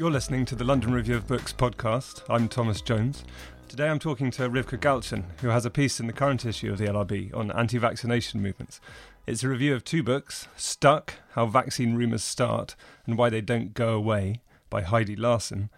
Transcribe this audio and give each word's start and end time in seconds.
You're 0.00 0.10
listening 0.10 0.46
to 0.46 0.54
the 0.54 0.64
London 0.64 0.94
Review 0.94 1.16
of 1.16 1.26
Books 1.26 1.52
podcast. 1.52 2.22
I'm 2.30 2.48
Thomas 2.48 2.80
Jones. 2.80 3.22
Today 3.68 3.86
I'm 3.86 3.98
talking 3.98 4.30
to 4.30 4.48
Rivka 4.48 4.78
Galchen, 4.78 5.24
who 5.42 5.48
has 5.48 5.66
a 5.66 5.70
piece 5.70 6.00
in 6.00 6.06
the 6.06 6.14
current 6.14 6.46
issue 6.46 6.72
of 6.72 6.78
the 6.78 6.86
LRB 6.86 7.36
on 7.36 7.50
anti 7.50 7.76
vaccination 7.76 8.40
movements. 8.40 8.80
It's 9.26 9.44
a 9.44 9.48
review 9.50 9.74
of 9.74 9.84
two 9.84 10.02
books 10.02 10.48
Stuck 10.56 11.16
How 11.32 11.44
Vaccine 11.44 11.96
Rumours 11.96 12.24
Start 12.24 12.76
and 13.04 13.18
Why 13.18 13.28
They 13.28 13.42
Don't 13.42 13.74
Go 13.74 13.92
Away 13.92 14.40
by 14.70 14.80
Heidi 14.80 15.16
Larson, 15.16 15.68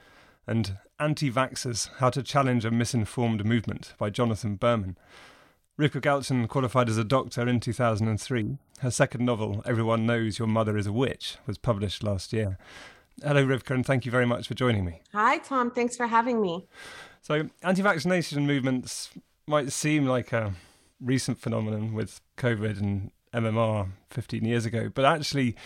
and 0.47 0.77
Anti 1.01 1.29
Vaxxers 1.29 1.91
How 1.97 2.11
to 2.11 2.23
Challenge 2.23 2.65
a 2.65 2.71
Misinformed 2.71 3.45
Movement 3.45 3.93
by 3.99 4.09
Jonathan 4.09 4.55
Berman. 4.55 4.97
Rivka 5.77 6.01
Galchen 6.01 6.47
qualified 6.47 6.89
as 6.89 6.97
a 6.97 7.03
doctor 7.03 7.49
in 7.49 7.59
2003. 7.59 8.57
Her 8.83 8.91
second 8.93 9.25
novel, 9.25 9.65
Everyone 9.67 10.07
Knows 10.07 10.39
Your 10.39 10.47
Mother 10.47 10.77
is 10.77 10.87
a 10.87 10.93
Witch, 10.93 11.39
was 11.45 11.59
published 11.59 12.05
last 12.05 12.33
year. 12.33 12.57
Hello, 13.21 13.45
Rivka, 13.45 13.75
and 13.75 13.85
thank 13.85 14.05
you 14.05 14.11
very 14.11 14.27
much 14.27 14.49
for 14.49 14.55
joining 14.55 14.85
me. 14.85 15.03
Hi, 15.13 15.39
Tom. 15.39 15.71
Thanks 15.71 15.97
for 15.97 16.07
having 16.07 16.41
me. 16.41 16.67
So, 17.21 17.49
anti 17.63 17.83
vaccination 17.83 18.47
movements 18.47 19.11
might 19.47 19.71
seem 19.73 20.07
like 20.07 20.33
a 20.33 20.55
recent 21.01 21.39
phenomenon 21.39 21.95
with 21.95 22.21
COVID 22.37 22.81
and 22.81 23.11
MMR 23.35 23.89
15 24.11 24.45
years 24.45 24.67
ago, 24.67 24.91
but 24.93 25.05
actually, 25.05 25.57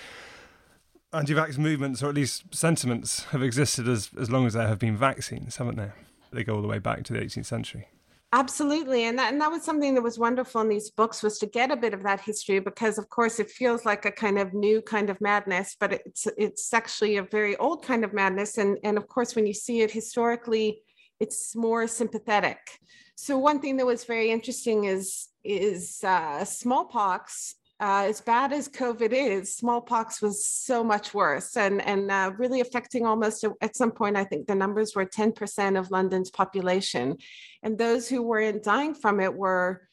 anti 1.12 1.34
vax 1.34 1.56
movements, 1.58 2.02
or 2.02 2.08
at 2.08 2.14
least 2.14 2.55
sentiments, 2.55 3.24
have 3.27 3.42
existed 3.42 3.89
as, 3.89 4.11
as 4.19 4.30
long 4.30 4.47
as 4.47 4.55
there 4.55 4.69
have 4.69 4.78
been 4.78 4.97
vaccines, 4.97 5.56
haven't 5.56 5.77
they? 5.77 5.91
They 6.33 6.44
go 6.44 6.56
all 6.56 6.62
the 6.62 6.69
way 6.69 6.78
back 6.78 7.05
to 7.05 7.12
the 7.12 7.20
18th 7.20 7.47
century. 7.47 7.89
Absolutely. 8.37 9.05
And 9.05 9.19
that, 9.19 9.33
and 9.33 9.41
that 9.41 9.51
was 9.51 9.62
something 9.62 9.95
that 9.95 10.03
was 10.03 10.19
wonderful 10.19 10.61
in 10.61 10.69
these 10.69 10.91
books 10.91 11.23
was 11.23 11.39
to 11.39 11.47
get 11.47 11.70
a 11.70 11.77
bit 11.77 11.95
of 11.95 12.03
that 12.03 12.20
history 12.20 12.59
because 12.59 12.98
of 12.98 13.09
course 13.09 13.41
it 13.41 13.51
feels 13.51 13.87
like 13.87 14.05
a 14.05 14.12
kind 14.12 14.39
of 14.39 14.53
new 14.53 14.83
kind 14.83 15.09
of 15.09 15.19
madness, 15.23 15.75
but 15.81 15.95
it's 15.95 16.29
it's 16.37 16.75
actually 16.75 17.17
a 17.17 17.23
very 17.23 17.57
old 17.57 17.83
kind 17.83 18.05
of 18.05 18.12
madness. 18.12 18.59
And, 18.59 18.77
and 18.84 18.98
of 18.98 19.09
course, 19.09 19.34
when 19.34 19.47
you 19.47 19.55
see 19.55 19.81
it 19.81 19.91
historically, 19.91 20.83
it's 21.19 21.57
more 21.57 21.87
sympathetic. 21.87 22.59
So 23.17 23.39
one 23.39 23.59
thing 23.59 23.79
that 23.79 23.87
was 23.87 24.05
very 24.05 24.31
interesting 24.31 24.84
is 24.84 25.29
is 25.42 26.05
uh, 26.05 26.45
smallpox 26.45 27.55
uh, 27.79 28.07
as 28.09 28.23
bad 28.23 28.53
as 28.53 28.69
COVID 28.69 29.13
is, 29.13 29.55
smallpox 29.55 30.23
was 30.23 30.49
so 30.49 30.83
much 30.83 31.13
worse 31.13 31.57
and, 31.59 31.83
and 31.83 32.11
uh, 32.11 32.33
really 32.39 32.63
affecting 32.63 33.05
almost 33.05 33.45
at 33.61 33.77
some 33.77 33.91
point, 33.91 34.17
I 34.17 34.25
think 34.25 34.47
the 34.47 34.55
numbers 34.55 34.95
were 34.95 35.05
10% 35.05 35.79
of 35.79 35.91
London's 35.91 36.31
population. 36.31 37.19
And 37.63 37.77
those 37.77 38.09
who 38.09 38.23
weren't 38.23 38.63
dying 38.63 38.95
from 38.95 39.21
it 39.21 39.35
were, 39.35 39.87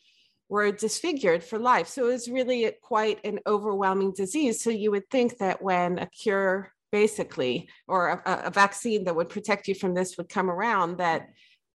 were 0.48 0.72
disfigured 0.72 1.44
for 1.44 1.60
life. 1.60 1.90
So 1.90 2.06
it 2.08 2.14
was 2.14 2.30
really 2.30 2.72
quite 2.82 3.20
an 3.26 3.40
overwhelming 3.46 4.14
disease. 4.14 4.64
So 4.64 4.70
you 4.70 4.92
would 4.92 5.10
think 5.10 5.40
that 5.40 5.62
when 5.62 6.00
a 6.00 6.06
cure, 6.06 6.72
basically, 6.90 7.68
or 7.90 8.24
a, 8.26 8.44
a 8.46 8.50
vaccine 8.50 9.04
that 9.06 9.16
would 9.16 9.30
protect 9.30 9.68
you 9.68 9.76
from 9.76 9.94
this 9.94 10.16
would 10.18 10.30
come 10.30 10.50
around, 10.50 11.00
that 11.00 11.28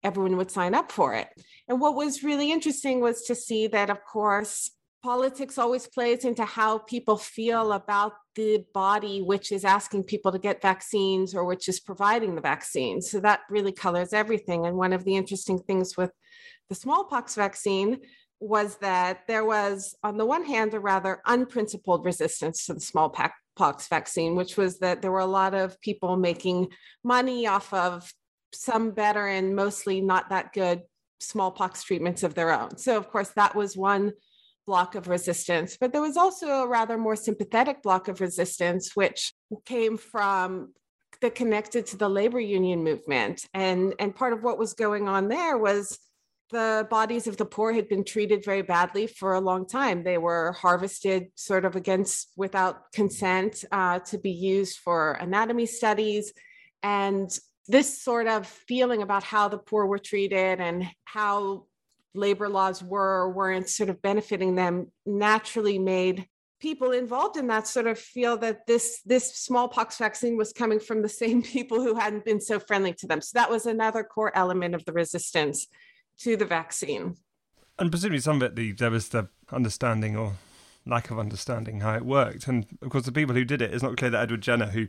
everyone 0.04 0.38
would 0.38 0.52
sign 0.52 0.76
up 0.76 0.92
for 0.92 1.16
it. 1.16 1.30
And 1.68 1.82
what 1.82 1.96
was 1.96 2.24
really 2.24 2.52
interesting 2.52 3.00
was 3.00 3.24
to 3.24 3.34
see 3.34 3.66
that, 3.68 3.90
of 3.90 4.06
course, 4.06 4.70
politics 5.06 5.60
always 5.60 5.86
plays 5.86 6.26
into 6.26 6.44
how 6.44 6.80
people 6.80 7.16
feel 7.16 7.74
about 7.74 8.14
the 8.34 8.66
body 8.74 9.22
which 9.22 9.52
is 9.52 9.64
asking 9.64 10.04
people 10.04 10.32
to 10.32 10.40
get 10.40 10.64
vaccines 10.64 11.36
or 11.36 11.46
which 11.46 11.70
is 11.70 11.80
providing 11.80 12.34
the 12.34 12.42
vaccines. 12.42 13.12
So 13.12 13.20
that 13.20 13.42
really 13.48 13.72
colors 13.72 14.14
everything. 14.14 14.66
And 14.66 14.76
one 14.76 14.94
of 14.94 15.04
the 15.06 15.16
interesting 15.16 15.60
things 15.60 15.96
with 15.96 16.10
the 16.70 16.76
smallpox 16.76 17.36
vaccine 17.36 18.00
was 18.40 18.78
that 18.78 19.28
there 19.28 19.46
was, 19.46 19.96
on 20.02 20.18
the 20.18 20.26
one 20.26 20.44
hand, 20.44 20.74
a 20.74 20.80
rather 20.80 21.22
unprincipled 21.28 22.04
resistance 22.04 22.66
to 22.66 22.74
the 22.74 22.80
smallpox 22.80 23.88
vaccine, 23.88 24.36
which 24.36 24.58
was 24.58 24.80
that 24.80 25.04
there 25.04 25.12
were 25.12 25.20
a 25.20 25.28
lot 25.28 25.54
of 25.54 25.80
people 25.82 26.18
making 26.18 26.70
money 27.04 27.46
off 27.46 27.72
of 27.76 28.12
some 28.56 28.90
better 28.90 29.28
and 29.28 29.56
mostly 29.56 30.02
not 30.02 30.30
that 30.30 30.52
good 30.52 30.82
smallpox 31.20 31.84
treatments 31.84 32.24
of 32.24 32.34
their 32.34 32.52
own. 32.52 32.76
So, 32.78 32.98
of 32.98 33.08
course, 33.08 33.30
that 33.36 33.54
was 33.54 33.78
one 33.78 34.14
block 34.66 34.96
of 34.96 35.08
resistance, 35.08 35.78
but 35.80 35.92
there 35.92 36.02
was 36.02 36.18
also 36.18 36.48
a 36.48 36.68
rather 36.68 36.98
more 36.98 37.16
sympathetic 37.16 37.81
block 37.84 38.08
of 38.08 38.22
resistance, 38.22 38.96
which 38.96 39.34
came 39.66 39.98
from 39.98 40.74
the 41.22 41.30
connected 41.30 41.86
to 41.88 41.98
the 41.98 42.09
labor 42.09 42.40
union 42.40 42.84
movement. 42.84 43.46
And, 43.53 43.94
and 44.00 44.16
part 44.16 44.34
of 44.34 44.44
what 44.44 44.58
was 44.58 44.74
going 44.74 45.08
on 45.08 45.28
there 45.28 45.58
was 45.58 45.98
the 46.52 46.88
bodies 46.90 47.28
of 47.28 47.38
the 47.38 47.46
poor 47.46 47.74
had 47.74 47.90
been 47.90 48.03
treated 48.03 48.46
very 48.46 48.62
badly 48.62 49.08
for 49.08 49.34
a 49.34 49.42
long 49.42 49.68
time. 49.68 50.03
They 50.03 50.18
were 50.18 50.52
harvested 50.53 51.28
sort 51.36 51.66
of 51.66 51.76
against 51.76 52.32
without 52.36 52.92
consent 52.92 53.64
uh, 53.72 54.00
to 54.00 54.18
be 54.18 54.32
used 54.32 54.78
for 54.78 55.14
anatomy 55.14 55.66
studies. 55.66 56.34
And 56.84 57.36
this 57.68 58.02
sort 58.02 58.28
of 58.28 58.46
feeling 58.46 59.02
about 59.02 59.24
how 59.24 59.47
the 59.47 59.58
poor 59.58 59.88
were 59.88 59.97
treated 59.97 60.62
and 60.62 60.86
how 61.03 61.66
labor 62.16 62.50
laws 62.50 62.84
were 62.84 63.22
or 63.22 63.31
weren't 63.31 63.70
sort 63.70 63.90
of 63.90 64.02
benefiting 64.02 64.56
them 64.56 64.92
naturally 65.06 65.80
made 65.80 66.28
people 66.59 66.92
involved 66.92 67.38
in 67.38 67.48
that 67.48 67.68
sort 67.68 67.86
of 67.86 68.00
feel 68.00 68.38
that 68.38 68.66
this 68.66 69.02
this 69.06 69.36
smallpox 69.36 69.98
vaccine 69.98 70.38
was 70.38 70.53
coming 70.53 70.80
from 70.80 71.02
the 71.02 71.09
same 71.09 71.42
people 71.56 71.81
who 71.81 71.96
hadn't 71.96 72.26
been 72.26 72.42
so 72.42 72.59
friendly 72.59 72.94
to 72.94 73.08
them. 73.08 73.22
So 73.22 73.38
that 73.38 73.50
was 73.50 73.66
another 73.66 74.03
core 74.03 74.36
element 74.36 74.76
of 74.76 74.86
the 74.86 74.94
resistance 74.94 75.68
to 76.20 76.38
the 76.38 76.46
vaccine. 76.46 77.18
And 77.78 77.92
presumably 77.92 78.20
some 78.20 78.38
of 78.38 78.44
it 78.44 78.56
the, 78.56 78.72
there 78.72 78.92
was 78.92 79.09
the 79.09 79.28
understanding 79.52 80.16
or 80.16 80.34
lack 80.86 81.12
of 81.12 81.20
understanding 81.20 81.82
how 81.82 81.96
it 81.96 82.06
worked. 82.06 82.47
And 82.47 82.66
of 82.82 82.90
course 82.90 83.06
the 83.06 83.12
people 83.12 83.36
who 83.36 83.46
did 83.46 83.62
it 83.62 83.74
it's 83.74 83.84
not 83.84 83.97
clear 83.97 84.12
that 84.12 84.24
edward 84.24 84.42
jenner 84.42 84.68
who 84.68 84.88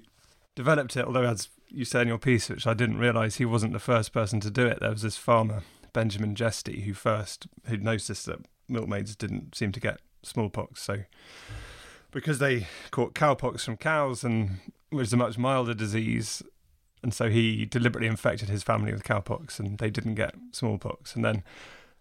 developed 0.55 0.97
it 0.97 1.05
although 1.05 1.25
as 1.25 1.51
you 1.69 1.85
say 1.85 2.01
in 2.01 2.09
your 2.09 2.19
piece 2.19 2.49
which 2.49 2.67
i 2.67 2.73
didn't 2.73 2.97
realize 2.97 3.37
he 3.37 3.45
wasn't 3.45 3.73
the 3.73 3.79
first 3.79 4.13
person 4.13 4.41
to 4.41 4.51
do 4.51 4.67
it 4.67 4.81
there 4.81 4.91
was 4.91 5.03
this 5.03 5.17
farmer 5.17 5.63
Benjamin 5.97 6.35
Jesty, 6.35 6.83
who 6.83 6.93
first 6.93 7.47
who 7.69 7.79
noticed 7.79 8.27
that 8.27 8.41
milkmaids 8.69 9.17
didn't 9.17 9.55
seem 9.55 9.73
to 9.73 9.81
get 9.81 9.99
smallpox. 10.23 10.83
So 10.83 11.05
because 12.11 12.39
they 12.39 12.67
caught 12.91 13.15
cowpox 13.15 13.63
from 13.63 13.79
cows 13.79 14.23
and 14.23 14.59
was 14.93 15.15
a 15.15 15.17
much 15.17 15.39
milder 15.39 15.73
disease, 15.73 16.43
and 17.03 17.15
so 17.15 17.31
he 17.31 17.65
deliberately 17.65 18.09
infected 18.09 18.51
his 18.51 18.63
family 18.63 18.93
with 18.93 19.05
cowpox, 19.05 19.59
and 19.59 19.79
they 19.79 19.89
didn't 19.89 20.17
get 20.17 20.35
smallpox. 20.53 21.17
And 21.17 21.25
then 21.25 21.43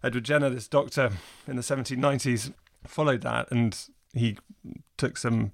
Edward 0.04 0.24
Jenner, 0.24 0.50
this 0.50 0.68
doctor 0.68 1.12
in 1.46 1.56
the 1.56 1.62
1790s, 1.62 2.52
followed 2.86 3.22
that, 3.22 3.50
and 3.50 3.78
he 4.12 4.36
took 4.98 5.16
some 5.16 5.52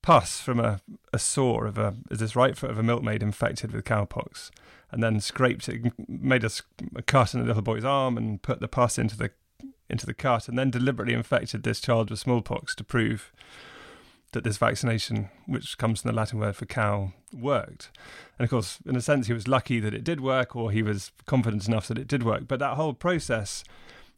pus 0.00 0.38
from 0.38 0.60
a, 0.60 0.80
a 1.12 1.18
sore 1.18 1.66
of 1.66 1.76
a 1.76 1.96
is 2.08 2.20
this 2.20 2.36
right 2.36 2.56
foot 2.56 2.70
of 2.70 2.78
a 2.78 2.84
milkmaid 2.84 3.20
infected 3.20 3.72
with 3.72 3.84
cowpox 3.84 4.52
and 4.92 5.02
then 5.02 5.20
scraped 5.20 5.68
it, 5.68 5.92
made 6.08 6.44
a, 6.44 6.50
a 6.96 7.02
cut 7.02 7.34
in 7.34 7.40
the 7.40 7.46
little 7.46 7.62
boy's 7.62 7.84
arm, 7.84 8.16
and 8.16 8.42
put 8.42 8.60
the 8.60 8.68
pus 8.68 8.98
into 8.98 9.16
the 9.16 9.30
into 9.88 10.06
the 10.06 10.14
cut, 10.14 10.48
and 10.48 10.58
then 10.58 10.70
deliberately 10.70 11.14
infected 11.14 11.62
this 11.62 11.80
child 11.80 12.10
with 12.10 12.18
smallpox 12.18 12.74
to 12.76 12.84
prove 12.84 13.32
that 14.32 14.44
this 14.44 14.58
vaccination, 14.58 15.28
which 15.46 15.76
comes 15.76 16.00
from 16.00 16.10
the 16.10 16.16
Latin 16.16 16.38
word 16.38 16.54
for 16.54 16.66
cow, 16.66 17.12
worked. 17.32 17.90
And 18.38 18.44
of 18.44 18.50
course, 18.50 18.78
in 18.86 18.94
a 18.94 19.00
sense, 19.00 19.26
he 19.26 19.32
was 19.32 19.48
lucky 19.48 19.80
that 19.80 19.94
it 19.94 20.04
did 20.04 20.20
work, 20.20 20.54
or 20.54 20.70
he 20.70 20.82
was 20.82 21.10
confident 21.26 21.66
enough 21.66 21.88
that 21.88 21.98
it 21.98 22.06
did 22.06 22.22
work. 22.22 22.46
But 22.46 22.60
that 22.60 22.76
whole 22.76 22.94
process, 22.94 23.64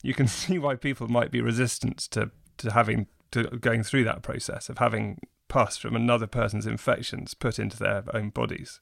you 0.03 0.15
can 0.15 0.29
see 0.29 0.59
why 0.59 0.75
people 0.77 1.09
might 1.09 1.31
be 1.31 1.41
resistant 1.41 1.99
to 2.11 2.31
to 2.59 2.73
having 2.73 3.07
to 3.31 3.45
going 3.45 3.83
through 3.83 4.05
that 4.05 4.23
process 4.23 4.69
of 4.69 4.79
having 4.79 5.19
pus 5.49 5.77
from 5.77 5.97
another 5.97 6.27
person's 6.27 6.67
infections 6.67 7.35
put 7.35 7.59
into 7.59 7.79
their 7.79 8.05
own 8.15 8.31
bodies. 8.31 8.81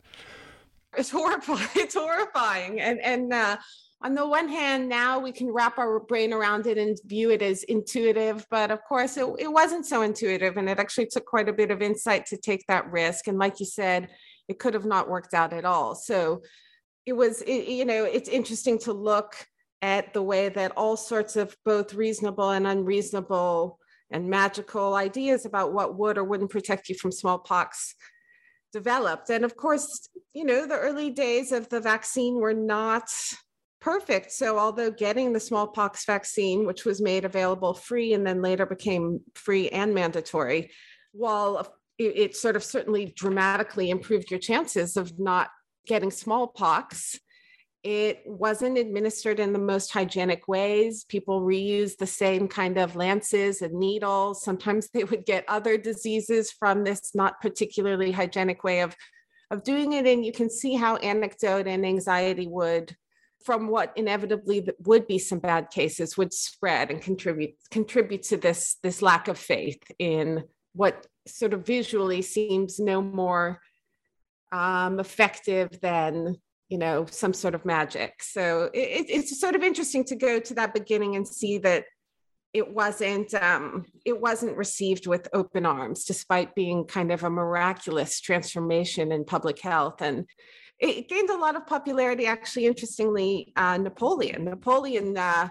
It's 0.96 1.10
horrifying. 1.10 1.68
It's 1.76 1.94
horrifying. 1.94 2.80
And 2.80 3.00
and 3.00 3.32
uh, 3.32 3.56
on 4.02 4.14
the 4.14 4.26
one 4.26 4.48
hand, 4.48 4.88
now 4.88 5.18
we 5.18 5.30
can 5.32 5.52
wrap 5.52 5.78
our 5.78 6.00
brain 6.00 6.32
around 6.32 6.66
it 6.66 6.78
and 6.78 6.96
view 7.04 7.30
it 7.30 7.42
as 7.42 7.64
intuitive, 7.64 8.46
but 8.50 8.70
of 8.70 8.82
course, 8.88 9.18
it, 9.18 9.26
it 9.38 9.52
wasn't 9.52 9.84
so 9.84 10.00
intuitive, 10.00 10.56
and 10.56 10.70
it 10.70 10.78
actually 10.78 11.06
took 11.06 11.26
quite 11.26 11.50
a 11.50 11.52
bit 11.52 11.70
of 11.70 11.82
insight 11.82 12.24
to 12.26 12.38
take 12.38 12.64
that 12.66 12.90
risk. 12.90 13.26
And 13.26 13.38
like 13.38 13.60
you 13.60 13.66
said, 13.66 14.08
it 14.48 14.58
could 14.58 14.74
have 14.74 14.86
not 14.86 15.08
worked 15.08 15.34
out 15.34 15.52
at 15.52 15.66
all. 15.66 15.94
So 15.94 16.42
it 17.06 17.12
was 17.12 17.42
it, 17.42 17.68
you 17.68 17.84
know 17.84 18.04
it's 18.04 18.28
interesting 18.28 18.78
to 18.78 18.92
look 18.92 19.34
at 19.82 20.12
the 20.12 20.22
way 20.22 20.48
that 20.48 20.72
all 20.76 20.96
sorts 20.96 21.36
of 21.36 21.56
both 21.64 21.94
reasonable 21.94 22.50
and 22.50 22.66
unreasonable 22.66 23.78
and 24.10 24.28
magical 24.28 24.94
ideas 24.94 25.46
about 25.46 25.72
what 25.72 25.96
would 25.98 26.18
or 26.18 26.24
wouldn't 26.24 26.50
protect 26.50 26.88
you 26.88 26.94
from 26.94 27.12
smallpox 27.12 27.94
developed. 28.72 29.30
And 29.30 29.44
of 29.44 29.56
course, 29.56 30.08
you 30.32 30.44
know, 30.44 30.66
the 30.66 30.78
early 30.78 31.10
days 31.10 31.52
of 31.52 31.68
the 31.68 31.80
vaccine 31.80 32.36
were 32.36 32.54
not 32.54 33.10
perfect. 33.80 34.32
So, 34.32 34.58
although 34.58 34.90
getting 34.90 35.32
the 35.32 35.40
smallpox 35.40 36.04
vaccine, 36.04 36.66
which 36.66 36.84
was 36.84 37.00
made 37.00 37.24
available 37.24 37.74
free 37.74 38.12
and 38.12 38.26
then 38.26 38.42
later 38.42 38.66
became 38.66 39.20
free 39.34 39.68
and 39.70 39.94
mandatory, 39.94 40.70
while 41.12 41.74
it, 41.98 42.36
sort 42.36 42.56
of 42.56 42.64
certainly 42.64 43.12
dramatically 43.16 43.90
improved 43.90 44.30
your 44.30 44.40
chances 44.40 44.96
of 44.96 45.18
not 45.18 45.50
getting 45.86 46.10
smallpox, 46.10 47.18
it 47.82 48.22
wasn't 48.26 48.76
administered 48.76 49.40
in 49.40 49.52
the 49.52 49.58
most 49.58 49.90
hygienic 49.90 50.46
ways. 50.46 51.04
People 51.04 51.40
reused 51.40 51.96
the 51.96 52.06
same 52.06 52.46
kind 52.46 52.76
of 52.76 52.94
lances 52.94 53.62
and 53.62 53.72
needles. 53.72 54.42
Sometimes 54.42 54.90
they 54.90 55.04
would 55.04 55.24
get 55.24 55.44
other 55.48 55.78
diseases 55.78 56.52
from 56.52 56.84
this 56.84 57.14
not 57.14 57.40
particularly 57.40 58.12
hygienic 58.12 58.64
way 58.64 58.80
of, 58.80 58.94
of 59.50 59.64
doing 59.64 59.94
it. 59.94 60.06
And 60.06 60.24
you 60.24 60.32
can 60.32 60.50
see 60.50 60.74
how 60.74 60.96
anecdote 60.96 61.66
and 61.66 61.86
anxiety 61.86 62.46
would, 62.46 62.94
from 63.46 63.68
what 63.68 63.92
inevitably 63.96 64.68
would 64.80 65.06
be 65.06 65.18
some 65.18 65.38
bad 65.38 65.70
cases, 65.70 66.18
would 66.18 66.34
spread 66.34 66.90
and 66.90 67.00
contribute 67.00 67.54
contribute 67.70 68.24
to 68.24 68.36
this, 68.36 68.76
this 68.82 69.00
lack 69.00 69.28
of 69.28 69.38
faith 69.38 69.82
in 69.98 70.44
what 70.74 71.06
sort 71.26 71.54
of 71.54 71.64
visually 71.64 72.20
seems 72.20 72.78
no 72.78 73.00
more 73.00 73.60
um, 74.52 75.00
effective 75.00 75.80
than 75.80 76.36
you 76.70 76.78
know 76.78 77.04
some 77.10 77.34
sort 77.34 77.54
of 77.54 77.66
magic. 77.66 78.22
So 78.22 78.70
it, 78.72 79.06
it's 79.08 79.38
sort 79.38 79.56
of 79.56 79.62
interesting 79.62 80.04
to 80.04 80.16
go 80.16 80.40
to 80.40 80.54
that 80.54 80.72
beginning 80.72 81.16
and 81.16 81.26
see 81.26 81.58
that 81.58 81.84
it 82.52 82.72
wasn't 82.72 83.34
um, 83.34 83.84
it 84.06 84.18
wasn't 84.18 84.56
received 84.56 85.06
with 85.06 85.28
open 85.32 85.66
arms 85.66 86.04
despite 86.04 86.54
being 86.54 86.84
kind 86.84 87.12
of 87.12 87.22
a 87.24 87.30
miraculous 87.30 88.20
transformation 88.20 89.12
in 89.12 89.24
public 89.24 89.60
health. 89.60 90.00
And 90.00 90.26
it 90.78 91.08
gained 91.08 91.30
a 91.30 91.36
lot 91.36 91.56
of 91.56 91.66
popularity 91.66 92.26
actually 92.26 92.66
interestingly 92.66 93.52
uh, 93.56 93.76
napoleon. 93.76 94.44
Napoleon 94.44 95.16
uh, 95.16 95.50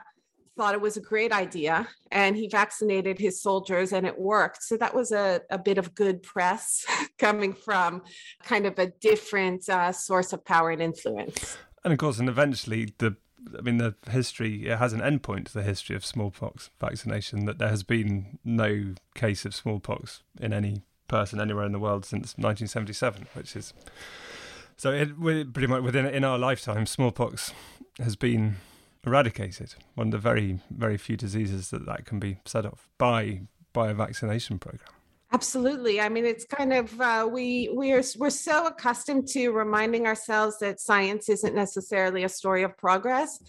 thought 0.60 0.74
it 0.74 0.82
was 0.82 0.98
a 0.98 1.02
great 1.02 1.32
idea 1.32 1.88
and 2.12 2.36
he 2.36 2.46
vaccinated 2.50 3.18
his 3.18 3.42
soldiers 3.42 3.94
and 3.94 4.06
it 4.06 4.20
worked. 4.20 4.62
So 4.62 4.76
that 4.76 4.94
was 4.94 5.14
a, 5.14 5.40
a 5.50 5.58
bit 5.58 5.78
of 5.78 5.96
good 5.96 6.22
press 6.22 6.86
coming 7.18 7.54
from 7.54 8.02
kind 8.44 8.66
of 8.66 8.78
a 8.78 8.88
different 8.88 9.70
uh, 9.70 9.94
source 9.94 10.34
of 10.34 10.44
power 10.44 10.70
and 10.72 10.82
influence. 10.82 11.58
And 11.86 11.94
of 11.94 12.00
course, 12.00 12.20
and 12.20 12.28
eventually 12.28 12.94
the 12.98 13.16
I 13.58 13.62
mean, 13.62 13.78
the 13.78 13.96
history, 14.12 14.68
it 14.68 14.80
has 14.80 14.92
an 14.92 15.00
endpoint 15.00 15.46
to 15.46 15.54
the 15.54 15.64
history 15.64 15.96
of 15.96 16.06
smallpox 16.06 16.72
vaccination 16.78 17.46
that 17.46 17.58
there 17.58 17.70
has 17.70 17.84
been 17.84 18.38
no 18.44 18.96
case 19.16 19.46
of 19.46 19.56
smallpox 19.56 20.24
in 20.42 20.52
any 20.52 20.82
person 21.08 21.40
anywhere 21.40 21.66
in 21.66 21.72
the 21.72 21.80
world 21.80 22.04
since 22.04 22.34
1977, 22.38 23.28
which 23.34 23.56
is 23.56 23.74
so 24.76 24.92
it 24.92 25.18
pretty 25.54 25.68
much 25.68 25.84
within 25.84 26.06
in 26.06 26.26
our 26.26 26.38
lifetime, 26.38 26.86
smallpox 26.86 27.54
has 27.98 28.18
been 28.18 28.58
eradicated. 29.10 29.76
One 29.96 30.08
of 30.08 30.12
the 30.12 30.18
very, 30.18 30.60
very 30.70 30.98
few 30.98 31.18
diseases 31.18 31.70
that 31.72 31.86
that 31.86 32.06
can 32.06 32.20
be 32.20 32.38
set 32.46 32.66
off 32.66 32.88
by 32.98 33.42
by 33.74 33.90
a 33.90 33.94
vaccination 33.94 34.60
program. 34.60 34.90
Absolutely. 35.32 36.02
I 36.02 36.10
mean, 36.10 36.26
it's 36.26 36.46
kind 36.46 36.74
of 36.74 37.00
uh, 37.00 37.28
we 37.32 37.70
we 37.76 37.92
are 37.92 38.04
we're 38.18 38.30
so 38.30 38.68
accustomed 38.68 39.28
to 39.30 39.50
reminding 39.50 40.08
ourselves 40.08 40.58
that 40.60 40.80
science 40.80 41.30
isn't 41.30 41.56
necessarily 41.56 42.24
a 42.24 42.30
story 42.30 42.64
of 42.64 42.76
progress, 42.78 43.40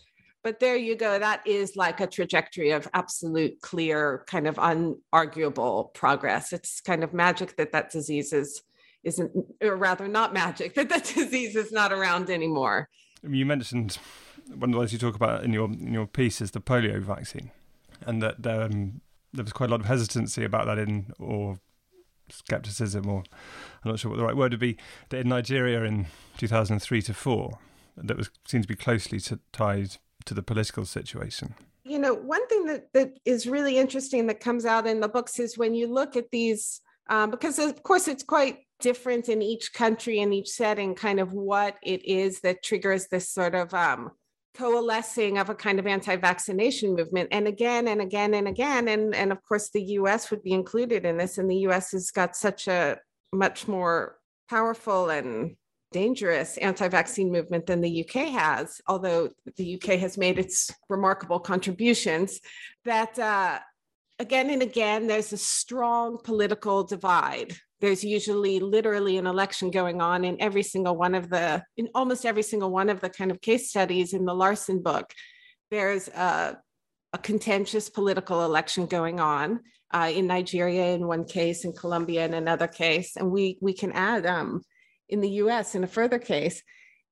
but 0.42 0.60
there 0.60 0.76
you 0.76 0.94
go. 0.94 1.18
That 1.18 1.46
is 1.46 1.76
like 1.76 2.00
a 2.00 2.06
trajectory 2.06 2.70
of 2.70 2.88
absolute, 2.92 3.60
clear, 3.62 4.24
kind 4.26 4.46
of 4.46 4.56
unarguable 4.56 5.94
progress. 5.94 6.52
It's 6.52 6.80
kind 6.80 7.02
of 7.02 7.14
magic 7.14 7.56
that 7.56 7.72
that 7.72 7.90
disease 7.90 8.32
is 8.32 8.62
isn't, 9.02 9.32
or 9.62 9.76
rather, 9.76 10.06
not 10.06 10.34
magic 10.34 10.74
that 10.78 10.90
that 10.90 11.04
disease 11.04 11.56
is 11.56 11.72
not 11.72 11.92
around 11.92 12.28
anymore. 12.28 12.88
You 13.22 13.46
mentioned 13.46 13.98
one 14.54 14.70
of 14.70 14.72
the 14.72 14.78
ones 14.78 14.92
you 14.92 14.98
talk 14.98 15.14
about 15.14 15.44
in 15.44 15.52
your 15.52 15.66
in 15.66 15.92
your 15.92 16.06
piece 16.06 16.40
is 16.40 16.50
the 16.50 16.60
polio 16.60 17.00
vaccine, 17.00 17.50
and 18.02 18.22
that 18.22 18.46
um, 18.46 19.00
there 19.32 19.44
was 19.44 19.52
quite 19.52 19.70
a 19.70 19.72
lot 19.72 19.80
of 19.80 19.86
hesitancy 19.86 20.44
about 20.44 20.66
that 20.66 20.78
in 20.78 21.12
or 21.18 21.58
skepticism, 22.28 23.08
or 23.08 23.24
I'm 23.84 23.90
not 23.90 23.98
sure 23.98 24.10
what 24.10 24.18
the 24.18 24.24
right 24.24 24.36
word 24.36 24.52
would 24.52 24.60
be. 24.60 24.76
That 25.10 25.20
in 25.20 25.28
Nigeria 25.28 25.84
in 25.84 26.06
2003 26.38 27.02
to 27.02 27.14
four, 27.14 27.58
that 27.96 28.16
was 28.16 28.30
seemed 28.46 28.64
to 28.64 28.68
be 28.68 28.76
closely 28.76 29.20
to, 29.20 29.38
tied 29.52 29.96
to 30.24 30.34
the 30.34 30.42
political 30.42 30.84
situation. 30.84 31.54
You 31.84 31.98
know, 31.98 32.14
one 32.14 32.46
thing 32.48 32.66
that 32.66 32.92
that 32.92 33.18
is 33.24 33.46
really 33.46 33.78
interesting 33.78 34.26
that 34.26 34.40
comes 34.40 34.64
out 34.64 34.86
in 34.86 35.00
the 35.00 35.08
books 35.08 35.38
is 35.38 35.58
when 35.58 35.74
you 35.74 35.86
look 35.86 36.16
at 36.16 36.30
these, 36.30 36.80
um, 37.08 37.30
because 37.30 37.58
of 37.58 37.82
course 37.82 38.08
it's 38.08 38.22
quite 38.22 38.58
different 38.80 39.28
in 39.28 39.42
each 39.42 39.72
country 39.72 40.20
and 40.20 40.32
each 40.32 40.48
setting, 40.48 40.94
kind 40.94 41.20
of 41.20 41.32
what 41.32 41.76
it 41.82 42.04
is 42.04 42.40
that 42.40 42.62
triggers 42.62 43.06
this 43.08 43.28
sort 43.28 43.54
of 43.54 43.72
um, 43.74 44.10
coalescing 44.56 45.38
of 45.38 45.48
a 45.48 45.54
kind 45.54 45.78
of 45.78 45.86
anti-vaccination 45.86 46.94
movement 46.94 47.28
and 47.30 47.46
again 47.46 47.88
and 47.88 48.00
again 48.00 48.34
and 48.34 48.48
again 48.48 48.88
and 48.88 49.14
and 49.14 49.30
of 49.30 49.42
course 49.42 49.70
the 49.70 49.82
US 49.82 50.30
would 50.30 50.42
be 50.42 50.52
included 50.52 51.04
in 51.04 51.16
this 51.16 51.38
and 51.38 51.50
the 51.50 51.58
US 51.68 51.92
has 51.92 52.10
got 52.10 52.34
such 52.34 52.66
a 52.66 52.98
much 53.32 53.68
more 53.68 54.16
powerful 54.48 55.10
and 55.10 55.56
dangerous 55.92 56.56
anti-vaccine 56.58 57.30
movement 57.30 57.66
than 57.66 57.80
the 57.80 58.04
UK 58.04 58.28
has 58.28 58.80
although 58.88 59.28
the 59.56 59.74
UK 59.74 59.98
has 59.98 60.18
made 60.18 60.38
its 60.38 60.72
remarkable 60.88 61.38
contributions 61.38 62.40
that 62.84 63.16
uh, 63.18 63.58
again 64.18 64.50
and 64.50 64.62
again 64.62 65.06
there's 65.06 65.32
a 65.32 65.36
strong 65.36 66.18
political 66.22 66.82
divide 66.82 67.56
there's 67.80 68.04
usually 68.04 68.60
literally 68.60 69.16
an 69.16 69.26
election 69.26 69.70
going 69.70 70.00
on 70.00 70.24
in 70.24 70.40
every 70.40 70.62
single 70.62 70.96
one 70.96 71.14
of 71.14 71.30
the 71.30 71.62
in 71.76 71.88
almost 71.94 72.26
every 72.26 72.42
single 72.42 72.70
one 72.70 72.88
of 72.88 73.00
the 73.00 73.10
kind 73.10 73.30
of 73.30 73.40
case 73.40 73.70
studies 73.70 74.12
in 74.12 74.24
the 74.24 74.34
larson 74.34 74.82
book. 74.82 75.12
There's 75.70 76.08
a, 76.08 76.58
a 77.12 77.18
contentious 77.18 77.88
political 77.88 78.44
election 78.44 78.86
going 78.86 79.20
on 79.20 79.60
uh, 79.92 80.10
in 80.14 80.26
nigeria 80.26 80.94
in 80.94 81.06
one 81.06 81.24
case 81.24 81.64
in 81.64 81.72
colombia 81.72 82.24
in 82.24 82.34
another 82.34 82.68
case 82.68 83.16
and 83.16 83.30
we 83.30 83.58
we 83.60 83.72
can 83.72 83.92
add 83.92 84.26
um, 84.26 84.62
in 85.10 85.20
the 85.20 85.28
us 85.28 85.74
in 85.74 85.84
a 85.84 85.88
further 85.88 86.18
case. 86.18 86.62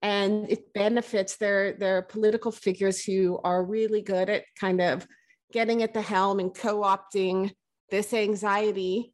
And 0.00 0.49
it 0.49 0.73
benefits 0.73 1.37
their 1.37 1.73
their 1.73 2.03
political 2.03 2.53
figures 2.53 3.05
who 3.05 3.41
are 3.43 3.65
really 3.65 4.01
good 4.01 4.31
at 4.31 4.44
kind 4.58 4.81
of 4.81 5.06
getting 5.53 5.82
at 5.82 5.93
the 5.93 6.03
helm 6.03 6.39
and 6.39 6.55
co-opting 6.55 7.51
this 7.91 8.13
anxiety 8.13 9.13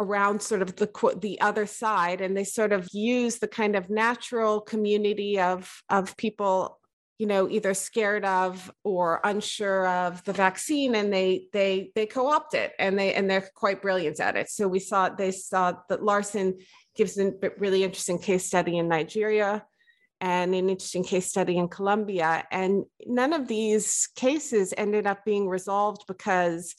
around 0.00 0.42
sort 0.42 0.62
of 0.62 0.76
the 0.76 1.18
the 1.20 1.40
other 1.40 1.66
side 1.66 2.20
and 2.20 2.36
they 2.36 2.44
sort 2.44 2.72
of 2.72 2.88
use 2.92 3.38
the 3.38 3.48
kind 3.48 3.76
of 3.76 3.90
natural 3.90 4.60
community 4.60 5.38
of 5.38 5.82
of 5.88 6.16
people 6.16 6.80
you 7.18 7.26
know 7.26 7.48
either 7.48 7.72
scared 7.72 8.24
of 8.24 8.72
or 8.82 9.20
unsure 9.22 9.86
of 9.86 10.24
the 10.24 10.32
vaccine 10.32 10.94
and 10.94 11.12
they 11.12 11.46
they 11.52 11.92
they 11.94 12.06
co-opt 12.06 12.54
it 12.54 12.72
and 12.78 12.98
they 12.98 13.14
and 13.14 13.30
they're 13.30 13.48
quite 13.54 13.80
brilliant 13.80 14.18
at 14.18 14.36
it. 14.36 14.50
So 14.50 14.66
we 14.66 14.80
saw 14.80 15.08
they 15.08 15.30
saw 15.30 15.74
that 15.88 16.02
larson 16.02 16.58
gives 16.96 17.16
a 17.18 17.32
really 17.58 17.84
interesting 17.84 18.18
case 18.18 18.44
study 18.46 18.76
in 18.76 18.88
nigeria 18.88 19.64
and 20.20 20.54
an 20.54 20.68
interesting 20.68 21.04
case 21.04 21.26
study 21.26 21.56
in 21.56 21.68
colombia 21.68 22.44
and 22.50 22.84
none 23.06 23.32
of 23.32 23.46
these 23.46 24.08
cases 24.16 24.74
ended 24.76 25.06
up 25.06 25.24
being 25.24 25.48
resolved 25.48 26.04
because 26.08 26.74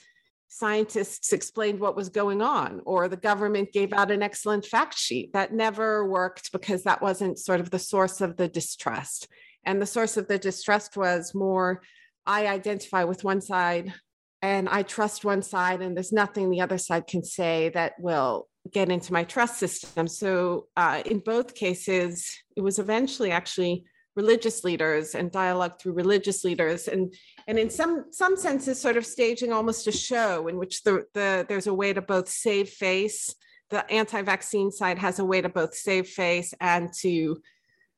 scientists 0.53 1.33
explained 1.33 1.79
what 1.79 1.95
was 1.95 2.10
going 2.10 2.39
on 2.39 2.79
or 2.86 3.07
the 3.07 3.17
government 3.17 3.74
gave 3.74 3.91
out 3.91 4.12
an 4.12 4.22
excellent 4.22 4.63
fact 4.63 4.95
sheet. 4.98 5.33
That 5.33 5.51
never 5.51 6.07
worked 6.07 6.51
because 6.51 6.83
that 6.83 7.01
wasn't 7.01 7.39
sort 7.39 7.60
of 7.60 7.72
the 7.72 7.79
source 7.79 8.22
of 8.22 8.38
the 8.38 8.48
distrust. 8.48 9.27
And 9.65 9.81
the 9.81 9.88
source 9.88 10.15
of 10.15 10.27
the 10.27 10.38
distrust 10.38 10.95
was 10.95 11.33
more 11.33 11.81
i 12.25 12.48
identify 12.48 13.03
with 13.03 13.25
one 13.25 13.41
side 13.41 13.93
and 14.41 14.69
i 14.69 14.81
trust 14.81 15.25
one 15.25 15.41
side 15.41 15.81
and 15.81 15.93
there's 15.93 16.13
nothing 16.13 16.50
the 16.50 16.62
other 16.62 16.77
side 16.77 17.05
can 17.05 17.22
say 17.22 17.67
that 17.69 17.93
will 18.00 18.48
get 18.72 18.89
into 18.89 19.12
my 19.12 19.25
trust 19.25 19.57
system. 19.60 20.07
So 20.07 20.67
uh, 20.77 21.01
in 21.05 21.19
both 21.19 21.55
cases 21.55 22.29
it 22.55 22.62
was 22.62 22.79
eventually 22.79 23.31
actually 23.31 23.86
religious 24.15 24.63
leaders 24.63 25.15
and 25.15 25.32
dialogue 25.32 25.79
through 25.79 25.93
religious 25.93 26.43
leaders. 26.43 26.88
And 26.88 27.13
and 27.48 27.58
in 27.58 27.70
some 27.70 28.05
some 28.12 28.38
senses 28.38 28.79
sort 28.79 28.98
of 28.98 29.05
staging 29.05 29.51
almost 29.51 29.88
a 29.88 29.91
show 29.91 30.48
in 30.48 30.58
which 30.58 30.84
the, 30.84 31.05
the 31.13 31.46
there's 31.48 31.67
a 31.67 31.74
way 31.74 31.93
to 31.93 32.01
both 32.01 32.29
save 32.29 32.70
face 32.70 33.34
the 33.70 33.89
anti-vaccine 33.91 34.72
side 34.72 35.00
has 35.00 35.17
a 35.17 35.25
way 35.25 35.41
to 35.41 35.50
both 35.50 35.74
save 35.74 36.08
face 36.08 36.53
and 36.62 36.93
to 36.93 37.41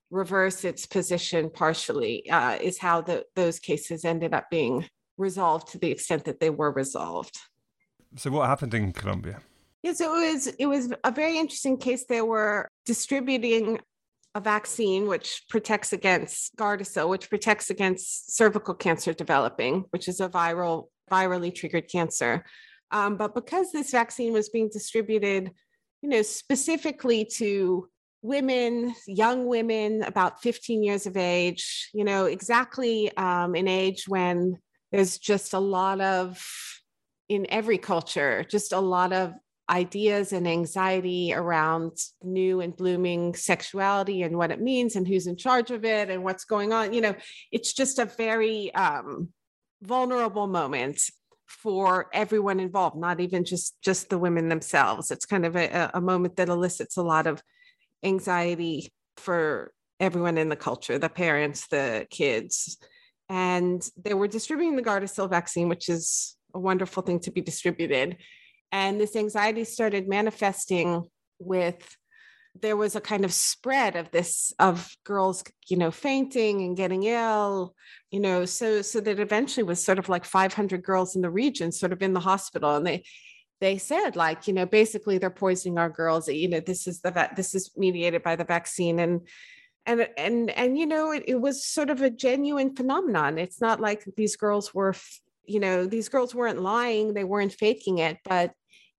reverse 0.10 0.64
its 0.64 0.86
position 0.86 1.50
partially 1.50 2.30
uh, 2.30 2.58
is 2.62 2.78
how 2.78 3.02
the, 3.02 3.26
those 3.36 3.60
cases 3.60 4.06
ended 4.06 4.34
up 4.34 4.46
being 4.50 4.86
resolved 5.18 5.68
to 5.68 5.78
the 5.78 5.92
extent 5.92 6.24
that 6.24 6.40
they 6.40 6.50
were 6.50 6.72
resolved. 6.72 7.38
So 8.16 8.32
what 8.32 8.48
happened 8.48 8.74
in 8.74 8.94
colombia? 8.94 9.42
Yeah 9.84 9.94
so 9.94 10.16
it 10.16 10.34
was 10.34 10.48
it 10.48 10.66
was 10.66 10.92
a 11.04 11.12
very 11.12 11.38
interesting 11.38 11.78
case. 11.78 12.06
They 12.06 12.22
were 12.22 12.70
distributing 12.86 13.80
a 14.36 14.42
vaccine 14.42 15.08
which 15.08 15.44
protects 15.50 15.94
against 15.94 16.56
Gardasil, 16.58 17.08
which 17.08 17.30
protects 17.30 17.70
against 17.70 18.36
cervical 18.36 18.74
cancer 18.74 19.14
developing, 19.14 19.86
which 19.92 20.10
is 20.10 20.20
a 20.20 20.28
viral, 20.28 20.90
virally 21.10 21.56
triggered 21.56 21.90
cancer. 21.90 22.46
Um, 22.92 23.16
but 23.16 23.34
because 23.34 23.72
this 23.72 23.92
vaccine 23.92 24.34
was 24.34 24.50
being 24.50 24.70
distributed, 24.72 25.52
you 26.02 26.10
know, 26.10 26.22
specifically 26.22 27.26
to 27.38 27.88
women, 28.22 28.94
young 29.08 29.48
women 29.48 30.04
about 30.04 30.42
15 30.42 30.84
years 30.84 31.06
of 31.06 31.16
age, 31.16 31.90
you 31.94 32.04
know, 32.04 32.26
exactly 32.26 33.16
um, 33.18 33.56
an 33.56 33.70
age 33.70 34.04
when 34.06 34.58
there's 34.92 35.18
just 35.18 35.54
a 35.54 35.60
lot 35.60 36.02
of, 36.02 36.46
in 37.30 37.48
every 37.50 37.78
culture, 37.78 38.46
just 38.50 38.74
a 38.74 38.80
lot 38.80 39.14
of 39.14 39.34
ideas 39.70 40.32
and 40.32 40.48
anxiety 40.48 41.34
around 41.34 41.98
new 42.24 42.62
and 42.62 42.76
blooming 42.76 43.34
sexuality 43.34 44.22
and 44.22 44.38
what 44.38 44.52
it 44.52 44.62
means 44.62 44.96
and 44.96 45.08
who's 45.08 45.28
in 45.28 45.36
charge 45.36 45.72
of 45.72 45.84
it 45.84 46.10
and 46.10 46.24
what's 46.24 46.46
going 46.46 46.72
on. 46.72 46.94
You 46.94 47.02
know, 47.02 47.16
it's 47.52 47.74
just 47.74 47.98
a 47.98 48.06
very 48.06 48.74
um, 48.76 49.30
vulnerable 49.82 50.48
moment 50.48 51.02
for 51.48 52.10
everyone 52.14 52.60
involved 52.60 52.98
not 52.98 53.20
even 53.20 53.44
just 53.44 53.76
just 53.82 54.10
the 54.10 54.18
women 54.18 54.50
themselves 54.50 55.12
it's 55.12 55.26
kind 55.26 55.46
of 55.46 55.56
a, 55.56 55.92
a 55.94 56.02
moment 56.02 56.36
that 56.38 56.50
elicits 56.50 56.98
a 56.98 57.04
lot 57.04 57.28
of 57.28 57.42
anxiety 58.04 58.92
for 59.18 59.72
everyone 60.00 60.38
in 60.40 60.50
the 60.50 60.56
culture 60.56 60.98
the 60.98 61.08
parents 61.10 61.68
the 61.68 62.08
kids 62.10 62.78
and 63.30 63.88
they 64.04 64.14
were 64.16 64.28
distributing 64.28 64.76
the 64.76 64.82
gardasil 64.82 65.30
vaccine 65.30 65.70
which 65.70 65.88
is 65.88 66.36
a 66.56 66.60
wonderful 66.60 67.04
thing 67.04 67.20
to 67.20 67.32
be 67.32 67.42
distributed 67.42 68.18
and 68.72 69.00
this 69.00 69.16
anxiety 69.16 69.64
started 69.64 70.08
manifesting 70.08 71.04
with 71.40 71.98
there 72.62 72.78
was 72.78 72.96
a 72.96 73.02
kind 73.02 73.26
of 73.26 73.34
spread 73.34 73.96
of 73.96 74.12
this 74.12 74.54
of 74.60 74.96
girls 75.04 75.44
you 75.68 75.78
know 75.78 75.92
fainting 75.92 76.62
and 76.62 76.78
getting 76.78 77.04
ill 77.04 77.76
you 78.12 78.20
know 78.20 78.46
so 78.46 78.82
so 78.82 79.02
that 79.02 79.20
eventually 79.20 79.64
was 79.64 79.84
sort 79.84 80.00
of 80.00 80.08
like 80.08 80.24
500 80.24 80.82
girls 80.84 81.16
in 81.16 81.22
the 81.22 81.30
region 81.30 81.72
sort 81.72 81.92
of 81.92 82.02
in 82.02 82.14
the 82.14 82.20
hospital. 82.22 82.76
And 82.76 82.88
they 82.88 83.04
they 83.60 83.78
said 83.78 84.16
like 84.16 84.48
you 84.48 84.54
know 84.54 84.66
basically 84.66 85.18
they're 85.18 85.30
poisoning 85.30 85.78
our 85.78 85.90
girls 85.90 86.28
you 86.30 86.48
know 86.48 86.62
this 86.62 86.88
is 86.88 87.02
the 87.02 87.30
this 87.36 87.54
is 87.56 87.72
mediated 87.76 88.24
by 88.24 88.38
the 88.38 88.46
vaccine. 88.46 89.00
And 89.00 89.28
and 89.86 90.08
and 90.18 90.50
and 90.52 90.78
you 90.78 90.86
know 90.86 91.12
it, 91.12 91.24
it 91.28 91.42
was 91.42 91.66
sort 91.66 91.90
of 91.90 92.02
a 92.02 92.10
genuine 92.10 92.74
phenomenon. 92.74 93.38
It's 93.38 93.60
not 93.60 93.82
like 93.82 94.06
these 94.16 94.38
girls 94.38 94.74
were 94.74 94.96
you 95.48 95.60
know 95.60 95.86
these 95.86 96.10
girls 96.10 96.34
weren't 96.34 96.62
lying 96.62 97.14
they 97.14 97.24
weren't 97.24 97.54
faking 97.54 98.00
it 98.00 98.18
but 98.26 98.52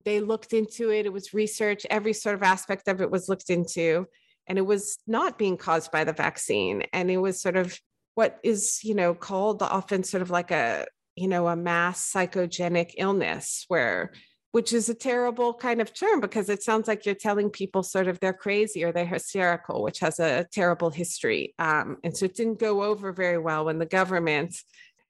they 0.04 0.20
looked 0.20 0.52
into 0.52 0.90
it 0.90 1.06
it 1.06 1.12
was 1.12 1.34
research 1.34 1.86
every 1.90 2.12
sort 2.12 2.34
of 2.34 2.42
aspect 2.42 2.88
of 2.88 3.00
it 3.00 3.10
was 3.10 3.28
looked 3.28 3.50
into 3.50 4.06
and 4.46 4.58
it 4.58 4.66
was 4.66 4.98
not 5.06 5.38
being 5.38 5.56
caused 5.56 5.90
by 5.90 6.04
the 6.04 6.12
vaccine 6.12 6.84
and 6.92 7.10
it 7.10 7.18
was 7.18 7.40
sort 7.40 7.56
of 7.56 7.78
what 8.14 8.38
is 8.42 8.80
you 8.82 8.94
know 8.94 9.14
called 9.14 9.62
often 9.62 10.02
sort 10.02 10.22
of 10.22 10.30
like 10.30 10.50
a 10.50 10.86
you 11.16 11.28
know 11.28 11.48
a 11.48 11.56
mass 11.56 12.12
psychogenic 12.12 12.92
illness 12.98 13.64
where 13.68 14.12
which 14.52 14.72
is 14.72 14.88
a 14.88 14.94
terrible 14.94 15.52
kind 15.52 15.82
of 15.82 15.92
term 15.92 16.18
because 16.18 16.48
it 16.48 16.62
sounds 16.62 16.88
like 16.88 17.04
you're 17.04 17.14
telling 17.14 17.50
people 17.50 17.82
sort 17.82 18.08
of 18.08 18.18
they're 18.20 18.32
crazy 18.32 18.84
or 18.84 18.90
they're 18.90 19.04
hysterical 19.04 19.82
which 19.82 19.98
has 19.98 20.18
a 20.18 20.46
terrible 20.52 20.90
history 20.90 21.54
um, 21.58 21.98
and 22.04 22.16
so 22.16 22.24
it 22.24 22.34
didn't 22.34 22.58
go 22.58 22.82
over 22.82 23.12
very 23.12 23.38
well 23.38 23.64
when 23.64 23.78
the 23.78 23.86
government 23.86 24.56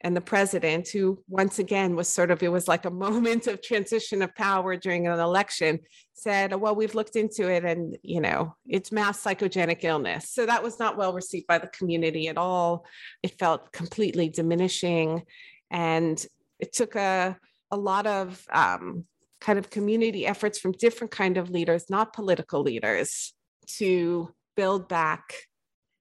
and 0.02 0.16
the 0.16 0.20
president, 0.20 0.88
who 0.88 1.22
once 1.28 1.58
again 1.58 1.96
was 1.96 2.08
sort 2.08 2.30
of, 2.30 2.42
it 2.42 2.52
was 2.52 2.68
like 2.68 2.84
a 2.84 2.90
moment 3.06 3.46
of 3.46 3.62
transition 3.62 4.22
of 4.22 4.34
power 4.34 4.76
during 4.76 5.06
an 5.06 5.18
election, 5.18 5.80
said, 6.12 6.54
Well, 6.54 6.74
we've 6.74 6.94
looked 6.94 7.16
into 7.16 7.50
it 7.50 7.64
and, 7.64 7.96
you 8.02 8.20
know, 8.20 8.54
it's 8.66 8.92
mass 8.92 9.22
psychogenic 9.22 9.84
illness. 9.84 10.30
So 10.30 10.46
that 10.46 10.62
was 10.62 10.78
not 10.78 10.96
well 10.96 11.12
received 11.12 11.46
by 11.46 11.58
the 11.58 11.68
community 11.68 12.28
at 12.28 12.38
all. 12.38 12.84
It 13.22 13.38
felt 13.38 13.72
completely 13.72 14.28
diminishing. 14.28 15.22
And 15.70 16.24
it 16.58 16.72
took 16.72 16.94
a, 16.94 17.36
a 17.70 17.76
lot 17.76 18.06
of 18.06 18.44
um, 18.50 19.04
kind 19.40 19.58
of 19.58 19.70
community 19.70 20.26
efforts 20.26 20.58
from 20.58 20.72
different 20.72 21.10
kind 21.10 21.36
of 21.36 21.50
leaders, 21.50 21.90
not 21.90 22.12
political 22.12 22.62
leaders, 22.62 23.34
to 23.66 24.32
build 24.56 24.88
back 24.88 25.34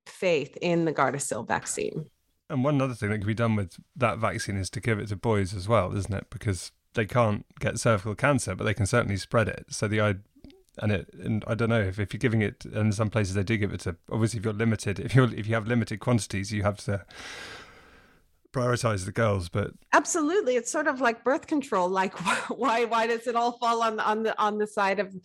faith 0.05 0.57
in 0.61 0.85
the 0.85 0.93
Gardasil 0.93 1.47
vaccine. 1.47 2.05
And 2.49 2.63
one 2.63 2.81
other 2.81 2.93
thing 2.93 3.09
that 3.09 3.17
can 3.17 3.27
be 3.27 3.33
done 3.33 3.55
with 3.55 3.77
that 3.95 4.19
vaccine 4.19 4.57
is 4.57 4.69
to 4.71 4.79
give 4.79 4.99
it 4.99 5.07
to 5.07 5.15
boys 5.15 5.53
as 5.53 5.67
well, 5.67 5.95
isn't 5.95 6.13
it? 6.13 6.27
Because 6.29 6.71
they 6.93 7.05
can't 7.05 7.45
get 7.59 7.79
cervical 7.79 8.15
cancer, 8.15 8.55
but 8.55 8.65
they 8.65 8.73
can 8.73 8.85
certainly 8.85 9.17
spread 9.17 9.47
it. 9.47 9.65
So 9.69 9.87
the 9.87 9.99
and 10.77 10.91
it 10.91 11.13
and 11.13 11.43
I 11.47 11.55
don't 11.55 11.69
know 11.69 11.81
if, 11.81 11.99
if 11.99 12.13
you're 12.13 12.19
giving 12.19 12.41
it 12.41 12.65
in 12.65 12.91
some 12.91 13.09
places 13.09 13.35
they 13.35 13.43
do 13.43 13.57
give 13.57 13.73
it 13.73 13.81
to 13.81 13.95
obviously 14.11 14.39
if 14.39 14.45
you're 14.45 14.53
limited 14.53 14.99
if 14.99 15.15
you're 15.15 15.33
if 15.33 15.47
you 15.47 15.55
have 15.55 15.67
limited 15.67 15.99
quantities 15.99 16.51
you 16.51 16.63
have 16.63 16.77
to 16.79 17.05
prioritize 18.51 19.05
the 19.05 19.11
girls 19.11 19.49
but 19.49 19.71
absolutely 19.93 20.55
it's 20.55 20.71
sort 20.71 20.87
of 20.87 21.01
like 21.01 21.23
birth 21.23 21.47
control 21.47 21.89
like 21.89 22.13
why 22.49 22.85
why 22.85 23.07
does 23.07 23.27
it 23.27 23.35
all 23.35 23.53
fall 23.53 23.83
on 23.83 23.99
on 23.99 24.23
the 24.23 24.37
on 24.41 24.57
the 24.57 24.67
side 24.67 24.99
of 24.99 25.15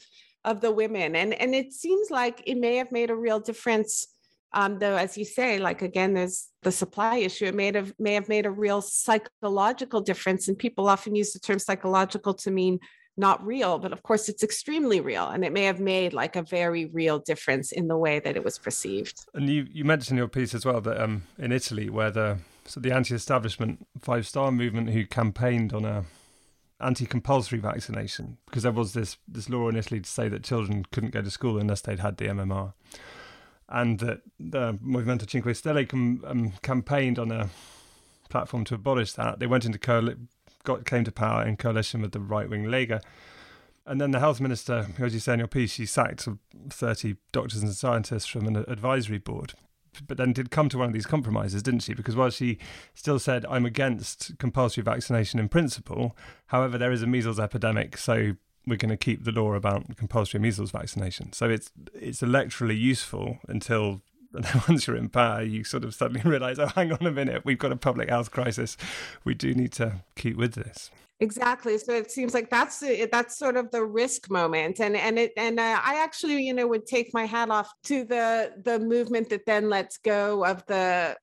of 0.44 0.60
the 0.60 0.70
women 0.70 1.16
and 1.16 1.34
and 1.34 1.54
it 1.54 1.72
seems 1.72 2.10
like 2.10 2.42
it 2.46 2.56
may 2.56 2.76
have 2.76 2.90
made 2.92 3.10
a 3.10 3.16
real 3.16 3.40
difference 3.40 4.08
um, 4.52 4.78
though, 4.78 4.96
as 4.96 5.16
you 5.16 5.24
say, 5.24 5.58
like 5.58 5.82
again, 5.82 6.14
there's 6.14 6.48
the 6.62 6.72
supply 6.72 7.16
issue. 7.16 7.46
It 7.46 7.54
may 7.54 7.72
have 7.72 7.94
may 7.98 8.14
have 8.14 8.28
made 8.28 8.46
a 8.46 8.50
real 8.50 8.82
psychological 8.82 10.00
difference, 10.00 10.48
and 10.48 10.58
people 10.58 10.88
often 10.88 11.14
use 11.14 11.32
the 11.32 11.38
term 11.38 11.58
psychological 11.58 12.34
to 12.34 12.50
mean 12.50 12.80
not 13.16 13.44
real, 13.44 13.78
but 13.78 13.92
of 13.92 14.02
course, 14.02 14.28
it's 14.28 14.42
extremely 14.42 15.00
real, 15.00 15.28
and 15.28 15.44
it 15.44 15.52
may 15.52 15.64
have 15.64 15.78
made 15.78 16.12
like 16.12 16.36
a 16.36 16.42
very 16.42 16.86
real 16.86 17.18
difference 17.18 17.70
in 17.70 17.86
the 17.86 17.96
way 17.96 18.18
that 18.18 18.36
it 18.36 18.44
was 18.44 18.58
perceived. 18.58 19.24
And 19.34 19.48
you 19.48 19.66
you 19.70 19.84
mentioned 19.84 20.16
in 20.16 20.18
your 20.18 20.28
piece 20.28 20.54
as 20.54 20.64
well 20.64 20.80
that 20.80 21.00
um, 21.00 21.24
in 21.38 21.52
Italy, 21.52 21.88
where 21.88 22.10
the 22.10 22.38
so 22.64 22.80
the 22.80 22.92
anti-establishment 22.92 23.86
Five 24.00 24.26
Star 24.26 24.50
Movement 24.50 24.90
who 24.90 25.06
campaigned 25.06 25.72
on 25.72 25.84
a 25.84 26.04
anti-compulsory 26.80 27.58
vaccination 27.58 28.38
because 28.46 28.62
there 28.62 28.72
was 28.72 28.94
this 28.94 29.18
this 29.28 29.48
law 29.48 29.68
in 29.68 29.76
Italy 29.76 30.00
to 30.00 30.10
say 30.10 30.28
that 30.28 30.42
children 30.42 30.84
couldn't 30.90 31.10
go 31.12 31.22
to 31.22 31.30
school 31.30 31.58
unless 31.58 31.82
they'd 31.82 32.00
had 32.00 32.16
the 32.16 32.26
MMR 32.26 32.72
and 33.70 33.98
that 34.00 34.22
the 34.38 34.74
Movimento 34.74 35.30
Cinque 35.30 35.54
Stelle 35.54 35.88
com- 35.88 36.24
um, 36.26 36.52
campaigned 36.62 37.18
on 37.18 37.30
a 37.30 37.48
platform 38.28 38.64
to 38.64 38.74
abolish 38.74 39.12
that. 39.12 39.38
They 39.38 39.46
went 39.46 39.64
into 39.64 39.78
coal- 39.78 40.14
got 40.64 40.84
came 40.84 41.04
to 41.04 41.12
power 41.12 41.46
in 41.46 41.56
coalition 41.56 42.02
with 42.02 42.12
the 42.12 42.20
right 42.20 42.48
wing 42.48 42.64
Lega. 42.64 43.00
And 43.86 44.00
then 44.00 44.10
the 44.10 44.20
health 44.20 44.40
minister, 44.40 44.88
as 44.98 45.14
you 45.14 45.20
say 45.20 45.34
in 45.34 45.38
your 45.38 45.48
piece, 45.48 45.72
she 45.72 45.86
sacked 45.86 46.28
30 46.68 47.16
doctors 47.32 47.62
and 47.62 47.72
scientists 47.72 48.26
from 48.26 48.46
an 48.46 48.56
advisory 48.68 49.18
board. 49.18 49.54
But 50.06 50.18
then 50.18 50.32
did 50.32 50.50
come 50.50 50.68
to 50.68 50.78
one 50.78 50.88
of 50.88 50.92
these 50.92 51.06
compromises, 51.06 51.62
didn't 51.62 51.80
she? 51.80 51.94
Because 51.94 52.14
while 52.14 52.30
she 52.30 52.58
still 52.94 53.18
said, 53.18 53.44
I'm 53.46 53.66
against 53.66 54.38
compulsory 54.38 54.84
vaccination 54.84 55.40
in 55.40 55.48
principle, 55.48 56.16
however, 56.46 56.78
there 56.78 56.92
is 56.92 57.02
a 57.02 57.06
measles 57.06 57.40
epidemic, 57.40 57.96
so 57.96 58.34
we're 58.66 58.76
going 58.76 58.90
to 58.90 58.96
keep 58.96 59.24
the 59.24 59.32
law 59.32 59.54
about 59.54 59.96
compulsory 59.96 60.40
measles 60.40 60.70
vaccination. 60.70 61.32
So 61.32 61.48
it's 61.48 61.70
it's 61.94 62.20
electorally 62.20 62.78
useful 62.78 63.38
until 63.48 64.02
once 64.68 64.86
you're 64.86 64.96
in 64.96 65.08
power, 65.08 65.42
you 65.42 65.64
sort 65.64 65.84
of 65.84 65.94
suddenly 65.94 66.22
realise, 66.24 66.58
oh, 66.58 66.66
hang 66.66 66.92
on 66.92 67.06
a 67.06 67.10
minute, 67.10 67.44
we've 67.44 67.58
got 67.58 67.72
a 67.72 67.76
public 67.76 68.08
health 68.08 68.30
crisis. 68.30 68.76
We 69.24 69.34
do 69.34 69.54
need 69.54 69.72
to 69.72 70.02
keep 70.16 70.36
with 70.36 70.54
this. 70.54 70.90
Exactly. 71.22 71.76
So 71.76 71.92
it 71.92 72.10
seems 72.10 72.32
like 72.32 72.48
that's 72.48 72.82
that's 73.12 73.38
sort 73.38 73.56
of 73.56 73.70
the 73.70 73.84
risk 73.84 74.30
moment, 74.30 74.80
and 74.80 74.96
and 74.96 75.18
it 75.18 75.32
and 75.36 75.60
I 75.60 76.02
actually, 76.02 76.42
you 76.42 76.54
know, 76.54 76.66
would 76.66 76.86
take 76.86 77.12
my 77.12 77.26
hat 77.26 77.50
off 77.50 77.70
to 77.84 78.04
the 78.04 78.52
the 78.64 78.78
movement 78.78 79.28
that 79.28 79.44
then 79.44 79.68
lets 79.68 79.98
go 79.98 80.46
of 80.46 80.64
the 80.64 81.16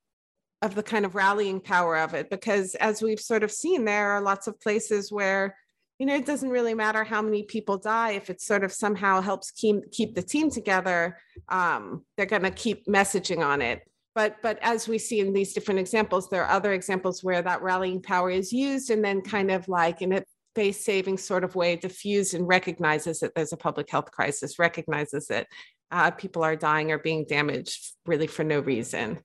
of 0.61 0.75
the 0.75 0.83
kind 0.83 1.03
of 1.03 1.15
rallying 1.15 1.59
power 1.59 1.97
of 1.97 2.13
it, 2.13 2.29
because 2.29 2.75
as 2.75 3.01
we've 3.01 3.19
sort 3.19 3.43
of 3.43 3.51
seen, 3.51 3.85
there 3.85 4.11
are 4.11 4.21
lots 4.21 4.45
of 4.45 4.59
places 4.59 5.11
where 5.11 5.55
you 5.99 6.05
know, 6.05 6.15
it 6.15 6.25
doesn't 6.25 6.49
really 6.49 6.73
matter 6.73 7.03
how 7.03 7.21
many 7.21 7.43
people 7.43 7.77
die 7.77 8.11
if 8.11 8.29
it 8.29 8.39
sort 8.41 8.63
of 8.63 8.71
somehow 8.71 9.19
helps 9.21 9.51
keep 9.51 9.91
keep 9.91 10.13
the 10.15 10.21
team 10.21 10.49
together. 10.49 11.17
Um, 11.49 12.05
they're 12.15 12.27
going 12.27 12.43
to 12.43 12.51
keep 12.51 12.85
messaging 12.85 13.43
on 13.43 13.61
it. 13.61 13.81
But 14.13 14.37
but 14.43 14.59
as 14.61 14.87
we 14.87 14.99
see 14.99 15.19
in 15.19 15.33
these 15.33 15.53
different 15.53 15.79
examples, 15.79 16.29
there 16.29 16.43
are 16.43 16.51
other 16.51 16.73
examples 16.73 17.23
where 17.23 17.41
that 17.41 17.61
rallying 17.61 18.01
power 18.01 18.29
is 18.29 18.53
used 18.53 18.91
and 18.91 19.03
then 19.03 19.21
kind 19.21 19.49
of 19.49 19.67
like 19.67 20.01
in 20.01 20.13
a 20.13 20.23
face 20.55 20.83
saving 20.83 21.17
sort 21.17 21.43
of 21.43 21.55
way 21.55 21.75
diffused 21.75 22.33
and 22.33 22.47
recognizes 22.47 23.19
that 23.19 23.33
there's 23.35 23.53
a 23.53 23.57
public 23.57 23.89
health 23.89 24.11
crisis, 24.11 24.59
recognizes 24.59 25.27
that 25.27 25.47
uh, 25.91 26.11
people 26.11 26.43
are 26.43 26.55
dying 26.55 26.91
or 26.91 26.97
being 26.97 27.25
damaged 27.25 27.93
really 28.05 28.27
for 28.27 28.43
no 28.43 28.59
reason. 28.59 29.19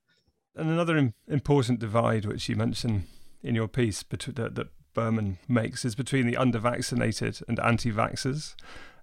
And 0.55 0.71
another 0.71 1.13
important 1.27 1.81
divide, 1.81 2.27
which 2.27 2.49
you 2.49 2.57
mentioned 2.57 3.05
in 3.43 3.55
your 3.55 3.69
piece, 3.69 4.03
that 4.03 4.69
Berman 4.95 5.39
makes 5.49 5.85
is 5.85 5.95
between 5.95 6.27
the 6.27 6.37
under-vaccinated 6.37 7.41
and 7.49 7.59
anti-vaxxers, 7.61 8.55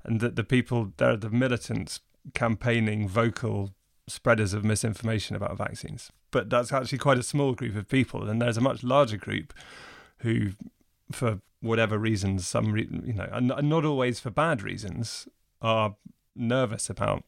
and 0.03 0.19
that 0.21 0.35
the 0.35 0.43
people 0.43 0.93
they're 0.97 1.17
the 1.17 1.29
militants 1.29 1.99
campaigning 2.33 3.07
vocal 3.07 3.71
spreaders 4.07 4.53
of 4.53 4.63
misinformation 4.63 5.35
about 5.35 5.57
vaccines. 5.57 6.11
But 6.31 6.49
that's 6.49 6.71
actually 6.71 6.97
quite 6.97 7.17
a 7.17 7.23
small 7.23 7.53
group 7.53 7.75
of 7.75 7.87
people, 7.87 8.29
and 8.29 8.41
there's 8.41 8.57
a 8.57 8.61
much 8.61 8.83
larger 8.83 9.17
group 9.17 9.53
who, 10.19 10.51
for 11.11 11.41
whatever 11.61 11.97
reasons, 11.97 12.47
some 12.47 12.71
re- 12.71 12.87
you 13.03 13.13
know, 13.13 13.29
and 13.31 13.47
not 13.47 13.85
always 13.85 14.19
for 14.19 14.29
bad 14.29 14.61
reasons, 14.61 15.27
are 15.61 15.95
nervous 16.35 16.89
about 16.89 17.23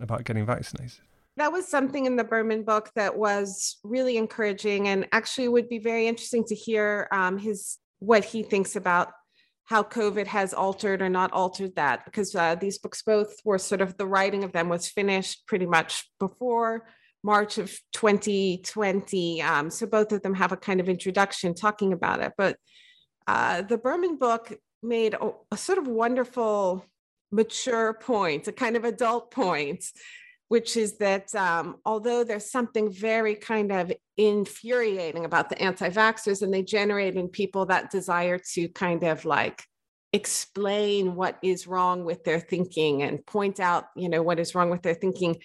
about 0.00 0.24
getting 0.24 0.46
vaccinated. 0.46 1.00
that 1.36 1.52
was 1.52 1.66
something 1.66 2.06
in 2.06 2.16
the 2.16 2.24
Berman 2.24 2.62
book 2.62 2.90
that 2.94 3.16
was 3.16 3.78
really 3.82 4.16
encouraging 4.16 4.88
and 4.88 5.06
actually 5.12 5.48
would 5.48 5.68
be 5.68 5.78
very 5.78 6.06
interesting 6.06 6.44
to 6.44 6.54
hear 6.54 7.08
um, 7.12 7.38
his 7.38 7.78
what 8.00 8.24
he 8.24 8.42
thinks 8.42 8.76
about 8.76 9.12
how 9.66 9.84
COVID 9.84 10.26
has 10.26 10.52
altered 10.52 11.00
or 11.00 11.08
not 11.08 11.32
altered 11.32 11.76
that, 11.76 12.04
because 12.04 12.34
uh, 12.34 12.56
these 12.56 12.78
books 12.78 13.02
both 13.02 13.36
were 13.44 13.58
sort 13.58 13.80
of 13.80 13.96
the 13.96 14.06
writing 14.06 14.42
of 14.42 14.52
them 14.52 14.68
was 14.68 14.88
finished 14.88 15.46
pretty 15.46 15.66
much 15.66 16.10
before 16.18 16.88
March 17.22 17.58
of 17.58 17.70
2020. 17.92 19.42
Um, 19.42 19.70
so 19.70 19.86
both 19.86 20.10
of 20.10 20.22
them 20.22 20.34
have 20.34 20.50
a 20.50 20.56
kind 20.56 20.80
of 20.80 20.88
introduction 20.88 21.54
talking 21.54 21.92
about 21.92 22.20
it. 22.20 22.32
But 22.36 22.56
uh, 23.28 23.62
the 23.62 23.78
Berman 23.78 24.16
book 24.16 24.52
made 24.82 25.14
a, 25.14 25.30
a 25.52 25.56
sort 25.56 25.78
of 25.78 25.86
wonderful, 25.86 26.84
mature 27.30 27.94
point, 27.94 28.48
a 28.48 28.52
kind 28.52 28.76
of 28.76 28.84
adult 28.84 29.30
point, 29.30 29.84
which 30.50 30.76
is 30.76 30.98
that 30.98 31.32
um, 31.36 31.76
although 31.84 32.24
there's 32.24 32.50
something 32.50 32.90
very 32.90 33.36
kind 33.36 33.70
of 33.70 33.92
infuriating 34.16 35.24
about 35.24 35.48
the 35.48 35.62
anti 35.62 35.88
vaxxers, 35.88 36.42
and 36.42 36.52
they 36.52 36.64
generate 36.64 37.14
in 37.14 37.28
people 37.28 37.66
that 37.66 37.88
desire 37.88 38.36
to 38.54 38.68
kind 38.70 39.04
of 39.04 39.24
like 39.24 39.62
explain 40.12 41.14
what 41.14 41.38
is 41.40 41.68
wrong 41.68 42.04
with 42.04 42.24
their 42.24 42.40
thinking 42.40 43.04
and 43.04 43.24
point 43.24 43.60
out, 43.60 43.84
you 43.94 44.08
know, 44.08 44.24
what 44.24 44.40
is 44.40 44.56
wrong 44.56 44.70
with 44.70 44.82
their 44.82 44.94
thinking 44.94 45.36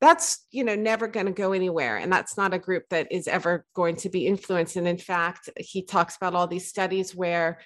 that's 0.00 0.46
you 0.52 0.62
know 0.62 0.74
never 0.74 1.06
going 1.06 1.26
to 1.26 1.32
go 1.32 1.52
anywhere. 1.52 1.96
And 1.96 2.12
that's 2.12 2.36
not 2.36 2.54
a 2.54 2.58
group 2.58 2.84
that 2.90 3.10
is 3.12 3.28
ever 3.28 3.64
going 3.74 3.96
to 3.96 4.08
be 4.08 4.26
influenced. 4.26 4.74
And 4.76 4.88
in 4.88 4.98
fact 4.98 5.50
he 5.56 5.84
talks 5.84 6.16
about 6.16 6.34
all 6.34 6.48
these 6.48 6.68
studies 6.68 7.14
where 7.14 7.60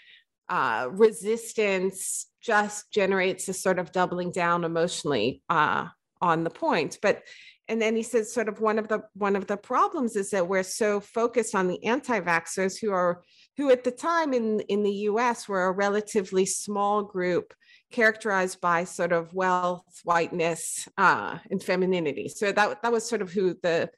uh, 0.49 0.89
resistance 0.91 2.27
just 2.43 2.93
generates 2.93 3.49
a 3.49 3.55
sort 3.55 3.79
of 3.79 3.93
doubling 3.93 4.31
down 4.31 4.65
emotionally 4.65 5.43
uh, 5.49 5.89
on 6.23 6.45
the 6.45 6.51
point 6.51 6.99
but 7.03 7.23
and 7.69 7.81
then 7.81 7.95
he 7.95 8.03
says 8.03 8.33
sort 8.33 8.49
of 8.49 8.61
one 8.61 8.79
of 8.79 8.89
the 8.89 9.03
one 9.15 9.37
of 9.37 9.47
the 9.47 9.57
problems 9.57 10.17
is 10.17 10.31
that 10.31 10.49
we're 10.49 10.63
so 10.63 11.01
focused 11.01 11.55
on 11.55 11.69
the 11.69 11.83
anti-vaxxers 11.85 12.81
who 12.81 12.93
are 12.93 13.23
who 13.57 13.71
at 13.71 13.85
the 13.85 13.91
time 13.91 14.33
in 14.33 14.61
in 14.69 14.83
the 14.83 14.93
us 14.93 15.49
were 15.49 15.67
a 15.67 15.73
relatively 15.73 16.45
small 16.45 17.03
group 17.03 17.55
characterized 17.93 18.61
by 18.61 18.85
sort 18.85 19.13
of 19.13 19.33
wealth, 19.33 20.01
whiteness, 20.03 20.89
uh, 20.97 21.39
and 21.51 21.63
femininity. 21.63 22.29
So 22.29 22.51
that 22.51 22.83
that 22.83 22.93
was 22.93 23.09
sort 23.09 23.23
of 23.23 23.31
who 23.31 23.55
the 23.63 23.91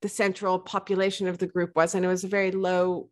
the 0.00 0.08
central 0.08 0.58
population 0.58 1.28
of 1.28 1.38
the 1.38 1.46
group 1.46 1.76
was, 1.76 1.94
and 1.94 2.04
it 2.04 2.08
was 2.08 2.24
very 2.24 2.50
low 2.50 3.08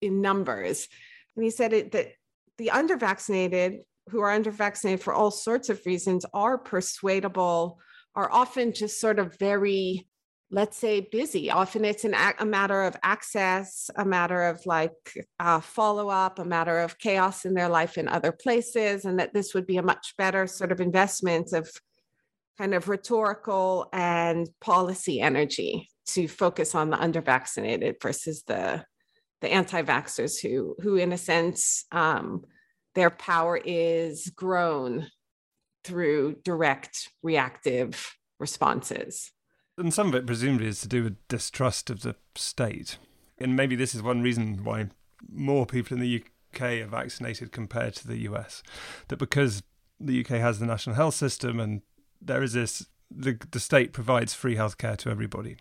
in 0.00 0.22
numbers. 0.22 0.88
And 1.36 1.44
he 1.44 1.50
said 1.50 1.74
it, 1.74 1.92
that 1.92 2.12
the 2.56 2.70
undervaccinated, 2.72 3.80
who 4.08 4.20
are 4.20 4.38
undervaccinated 4.38 5.00
for 5.00 5.12
all 5.12 5.30
sorts 5.30 5.68
of 5.68 5.84
reasons, 5.84 6.24
are 6.32 6.56
persuadable, 6.56 7.78
are 8.14 8.30
often 8.30 8.72
just 8.72 9.00
sort 9.00 9.18
of 9.18 9.38
very 9.38 10.06
let's 10.52 10.76
say 10.76 11.00
busy. 11.00 11.48
Often 11.50 11.84
it's 11.84 12.04
an, 12.04 12.14
a 12.38 12.44
matter 12.44 12.82
of 12.82 12.96
access 13.02 13.88
a 13.96 14.04
matter 14.04 14.48
of 14.48 14.60
like 14.66 14.92
uh, 15.38 15.60
follow 15.60 16.08
up 16.08 16.38
a 16.38 16.44
matter 16.44 16.80
of 16.80 16.98
chaos 16.98 17.44
in 17.44 17.54
their 17.54 17.68
life 17.68 17.96
in 17.96 18.08
other 18.08 18.32
places 18.32 19.04
and 19.04 19.18
that 19.20 19.32
this 19.32 19.54
would 19.54 19.66
be 19.66 19.76
a 19.76 19.82
much 19.82 20.14
better 20.18 20.46
sort 20.46 20.72
of 20.72 20.80
investment 20.80 21.52
of 21.52 21.70
kind 22.58 22.74
of 22.74 22.88
rhetorical 22.88 23.88
and 23.92 24.48
policy 24.60 25.20
energy 25.20 25.88
to 26.06 26.26
focus 26.26 26.74
on 26.74 26.90
the 26.90 26.96
undervaccinated 26.96 27.94
versus 28.02 28.42
the 28.46 28.84
the 29.40 29.50
anti-vaxxers 29.50 30.40
who 30.42 30.74
who 30.82 30.96
in 30.96 31.12
a 31.12 31.18
sense 31.18 31.84
um, 31.92 32.42
their 32.94 33.10
power 33.10 33.56
is 33.56 34.30
grown 34.30 35.06
through 35.84 36.36
direct 36.44 37.08
reactive 37.22 38.16
responses 38.38 39.32
and 39.80 39.94
some 39.94 40.08
of 40.08 40.14
it 40.14 40.26
presumably 40.26 40.66
is 40.66 40.80
to 40.82 40.88
do 40.88 41.04
with 41.04 41.28
distrust 41.28 41.90
of 41.90 42.02
the 42.02 42.14
state. 42.34 42.98
And 43.38 43.56
maybe 43.56 43.74
this 43.74 43.94
is 43.94 44.02
one 44.02 44.22
reason 44.22 44.62
why 44.62 44.90
more 45.28 45.66
people 45.66 45.96
in 45.96 46.02
the 46.02 46.22
UK 46.54 46.62
are 46.82 46.86
vaccinated 46.86 47.50
compared 47.50 47.94
to 47.96 48.06
the 48.06 48.18
US. 48.18 48.62
That 49.08 49.18
because 49.18 49.62
the 49.98 50.20
UK 50.20 50.40
has 50.40 50.58
the 50.58 50.66
national 50.66 50.96
health 50.96 51.14
system 51.14 51.58
and 51.58 51.82
there 52.20 52.42
is 52.42 52.52
this, 52.52 52.86
the, 53.10 53.38
the 53.50 53.60
state 53.60 53.92
provides 53.92 54.34
free 54.34 54.56
healthcare 54.56 54.96
to 54.98 55.10
everybody. 55.10 55.56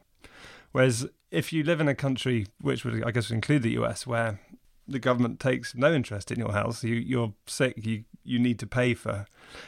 Whereas 0.71 1.08
if 1.32 1.53
you 1.53 1.63
live 1.63 1.79
in 1.79 1.88
a 1.88 1.95
country, 1.95 2.47
which 2.60 2.84
would, 2.84 3.03
I 3.03 3.12
guess, 3.12 3.29
would 3.29 3.36
include 3.36 3.63
the 3.63 3.79
US, 3.82 4.05
where 4.05 4.41
the 4.89 4.99
government 4.99 5.39
takes 5.39 5.75
no 5.75 5.93
interest 5.93 6.32
in 6.32 6.39
your 6.39 6.52
health. 6.52 6.84
You, 6.84 6.95
you're 6.95 7.34
sick. 7.45 7.73
You 7.78 8.04
you 8.23 8.39
need 8.39 8.60
to 8.60 8.67
pay 8.67 8.93
for. 8.93 9.25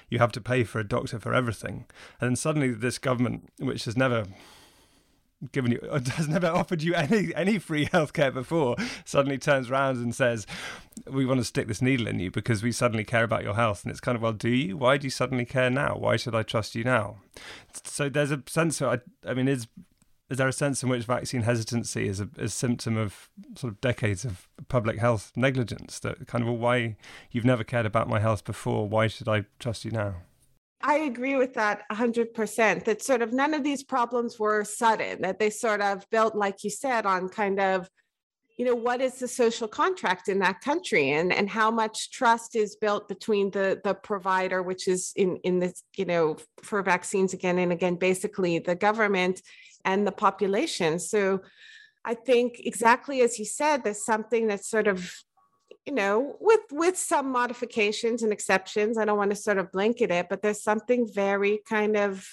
You 0.09 0.19
have 0.19 0.31
to 0.33 0.41
pay 0.41 0.63
for 0.63 0.79
a 0.79 0.87
doctor 0.87 1.19
for 1.19 1.33
everything. 1.33 1.85
And 2.19 2.29
then 2.29 2.35
suddenly, 2.35 2.71
this 2.71 2.97
government, 2.97 3.49
which 3.57 3.85
has 3.85 3.97
never 3.97 4.25
given 5.51 5.71
you 5.71 5.79
has 6.15 6.27
never 6.27 6.47
offered 6.47 6.83
you 6.83 6.93
any 6.93 7.33
any 7.35 7.57
free 7.57 7.87
healthcare 7.87 8.33
before 8.33 8.75
suddenly 9.05 9.37
turns 9.37 9.71
around 9.71 9.97
and 9.97 10.13
says 10.13 10.45
we 11.09 11.25
want 11.25 11.39
to 11.39 11.43
stick 11.43 11.67
this 11.67 11.81
needle 11.81 12.07
in 12.07 12.19
you 12.19 12.29
because 12.29 12.61
we 12.61 12.71
suddenly 12.71 13.03
care 13.03 13.23
about 13.23 13.43
your 13.43 13.55
health 13.55 13.83
and 13.83 13.89
it's 13.89 13.99
kind 13.99 14.15
of 14.15 14.21
well 14.21 14.33
do 14.33 14.49
you 14.49 14.77
why 14.77 14.97
do 14.97 15.07
you 15.07 15.11
suddenly 15.11 15.45
care 15.45 15.69
now 15.69 15.95
why 15.97 16.15
should 16.15 16.35
i 16.35 16.43
trust 16.43 16.75
you 16.75 16.83
now 16.83 17.17
so 17.83 18.07
there's 18.07 18.31
a 18.31 18.43
sense 18.45 18.81
of 18.81 18.89
i, 18.89 19.29
I 19.29 19.33
mean 19.33 19.47
is 19.47 19.67
is 20.31 20.37
there 20.37 20.47
a 20.47 20.53
sense 20.53 20.81
in 20.81 20.89
which 20.89 21.03
vaccine 21.03 21.41
hesitancy 21.41 22.07
is 22.07 22.21
a, 22.21 22.29
a 22.37 22.47
symptom 22.47 22.97
of 22.97 23.29
sort 23.55 23.73
of 23.73 23.81
decades 23.81 24.23
of 24.23 24.47
public 24.69 24.97
health 24.97 25.31
negligence 25.35 25.99
that 25.99 26.25
kind 26.25 26.41
of 26.41 26.47
well, 26.47 26.57
why 26.57 26.95
you've 27.31 27.45
never 27.45 27.65
cared 27.65 27.85
about 27.85 28.07
my 28.07 28.19
health 28.19 28.45
before 28.45 28.87
why 28.87 29.07
should 29.07 29.27
i 29.27 29.43
trust 29.59 29.83
you 29.85 29.91
now 29.91 30.15
I 30.83 30.95
agree 30.95 31.35
with 31.35 31.53
that 31.55 31.83
100%. 31.91 32.85
That 32.85 33.03
sort 33.03 33.21
of 33.21 33.33
none 33.33 33.53
of 33.53 33.63
these 33.63 33.83
problems 33.83 34.39
were 34.39 34.63
sudden, 34.63 35.21
that 35.21 35.37
they 35.37 35.51
sort 35.51 35.79
of 35.79 36.09
built, 36.09 36.33
like 36.33 36.63
you 36.63 36.71
said, 36.71 37.05
on 37.05 37.29
kind 37.29 37.59
of, 37.59 37.87
you 38.57 38.65
know, 38.65 38.73
what 38.73 38.99
is 38.99 39.19
the 39.19 39.27
social 39.27 39.67
contract 39.67 40.27
in 40.27 40.39
that 40.39 40.61
country 40.61 41.11
and, 41.11 41.31
and 41.31 41.49
how 41.49 41.69
much 41.69 42.09
trust 42.09 42.55
is 42.55 42.75
built 42.75 43.07
between 43.07 43.51
the, 43.51 43.79
the 43.83 43.93
provider, 43.93 44.63
which 44.63 44.87
is 44.87 45.13
in, 45.15 45.37
in 45.43 45.59
this, 45.59 45.83
you 45.97 46.05
know, 46.05 46.37
for 46.63 46.81
vaccines 46.81 47.33
again 47.33 47.59
and 47.59 47.71
again, 47.71 47.95
basically 47.95 48.57
the 48.57 48.75
government 48.75 49.41
and 49.85 50.05
the 50.05 50.11
population. 50.11 50.99
So 50.99 51.41
I 52.03 52.13
think 52.13 52.61
exactly 52.63 53.21
as 53.21 53.37
you 53.39 53.45
said, 53.45 53.83
there's 53.83 54.05
something 54.05 54.47
that's 54.47 54.69
sort 54.69 54.87
of 54.87 55.11
you 55.85 55.93
know 55.93 56.35
with 56.39 56.61
with 56.71 56.97
some 56.97 57.31
modifications 57.31 58.21
and 58.21 58.31
exceptions 58.31 58.97
i 58.97 59.05
don't 59.05 59.17
want 59.17 59.31
to 59.31 59.35
sort 59.35 59.57
of 59.57 59.71
blanket 59.71 60.11
it 60.11 60.27
but 60.29 60.41
there's 60.41 60.61
something 60.61 61.09
very 61.11 61.59
kind 61.67 61.97
of 61.97 62.27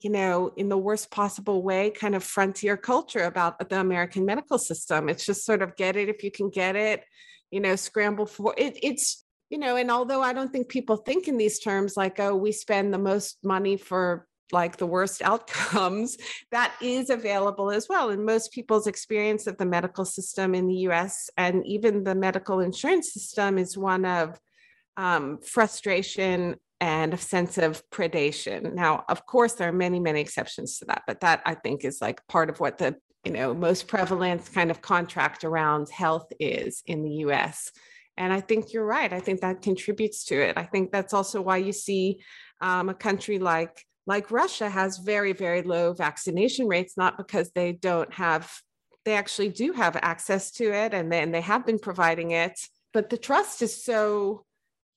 you 0.00 0.10
know 0.10 0.52
in 0.56 0.68
the 0.68 0.78
worst 0.78 1.10
possible 1.10 1.62
way 1.62 1.90
kind 1.90 2.14
of 2.14 2.22
frontier 2.22 2.76
culture 2.76 3.24
about 3.24 3.68
the 3.68 3.80
american 3.80 4.24
medical 4.24 4.58
system 4.58 5.08
it's 5.08 5.26
just 5.26 5.44
sort 5.44 5.62
of 5.62 5.74
get 5.76 5.96
it 5.96 6.08
if 6.08 6.22
you 6.22 6.30
can 6.30 6.48
get 6.48 6.76
it 6.76 7.02
you 7.50 7.60
know 7.60 7.74
scramble 7.76 8.26
for 8.26 8.54
it 8.56 8.78
it's 8.82 9.24
you 9.50 9.58
know 9.58 9.76
and 9.76 9.90
although 9.90 10.22
i 10.22 10.32
don't 10.32 10.52
think 10.52 10.68
people 10.68 10.96
think 10.96 11.28
in 11.28 11.36
these 11.36 11.58
terms 11.58 11.96
like 11.96 12.20
oh 12.20 12.34
we 12.34 12.52
spend 12.52 12.92
the 12.92 12.98
most 12.98 13.38
money 13.42 13.76
for 13.76 14.26
like 14.50 14.76
the 14.76 14.86
worst 14.86 15.22
outcomes, 15.24 16.16
that 16.50 16.74
is 16.80 17.10
available 17.10 17.70
as 17.70 17.88
well. 17.88 18.10
And 18.10 18.24
most 18.24 18.52
people's 18.52 18.86
experience 18.86 19.46
of 19.46 19.56
the 19.58 19.66
medical 19.66 20.04
system 20.04 20.54
in 20.54 20.66
the 20.66 20.86
US 20.88 21.30
and 21.36 21.66
even 21.66 22.04
the 22.04 22.14
medical 22.14 22.60
insurance 22.60 23.12
system 23.12 23.58
is 23.58 23.78
one 23.78 24.04
of 24.04 24.38
um, 24.96 25.38
frustration 25.40 26.56
and 26.80 27.14
a 27.14 27.18
sense 27.18 27.58
of 27.58 27.82
predation. 27.90 28.74
Now, 28.74 29.04
of 29.08 29.24
course, 29.24 29.54
there 29.54 29.68
are 29.68 29.72
many, 29.72 30.00
many 30.00 30.20
exceptions 30.20 30.78
to 30.78 30.86
that, 30.86 31.02
but 31.06 31.20
that 31.20 31.40
I 31.46 31.54
think 31.54 31.84
is 31.84 32.00
like 32.00 32.26
part 32.26 32.50
of 32.50 32.58
what 32.58 32.78
the 32.78 32.96
you 33.24 33.30
know 33.30 33.54
most 33.54 33.86
prevalent 33.86 34.52
kind 34.52 34.68
of 34.68 34.82
contract 34.82 35.44
around 35.44 35.88
health 35.90 36.32
is 36.40 36.82
in 36.86 37.04
the 37.04 37.10
US. 37.26 37.70
And 38.16 38.32
I 38.32 38.40
think 38.40 38.72
you're 38.72 38.84
right. 38.84 39.12
I 39.12 39.20
think 39.20 39.40
that 39.40 39.62
contributes 39.62 40.24
to 40.24 40.34
it. 40.34 40.58
I 40.58 40.64
think 40.64 40.90
that's 40.90 41.14
also 41.14 41.40
why 41.40 41.58
you 41.58 41.72
see 41.72 42.20
um, 42.60 42.88
a 42.88 42.94
country 42.94 43.38
like 43.38 43.86
like 44.06 44.30
Russia 44.30 44.68
has 44.68 44.98
very, 44.98 45.32
very 45.32 45.62
low 45.62 45.92
vaccination 45.92 46.66
rates, 46.66 46.96
not 46.96 47.16
because 47.16 47.50
they 47.52 47.72
don't 47.72 48.12
have, 48.14 48.52
they 49.04 49.14
actually 49.14 49.48
do 49.48 49.72
have 49.72 49.96
access 50.02 50.50
to 50.52 50.72
it 50.72 50.92
and 50.92 51.10
then 51.10 51.30
they 51.30 51.40
have 51.40 51.64
been 51.64 51.78
providing 51.78 52.32
it, 52.32 52.58
but 52.92 53.10
the 53.10 53.16
trust 53.16 53.62
is 53.62 53.84
so, 53.84 54.44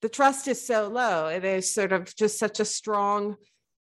the 0.02 0.10
trust 0.10 0.48
is 0.48 0.66
so 0.66 0.88
low. 0.88 1.28
It 1.28 1.46
is 1.46 1.74
sort 1.74 1.92
of 1.92 2.16
just 2.16 2.40
such 2.40 2.60
a 2.60 2.66
strong, 2.66 3.36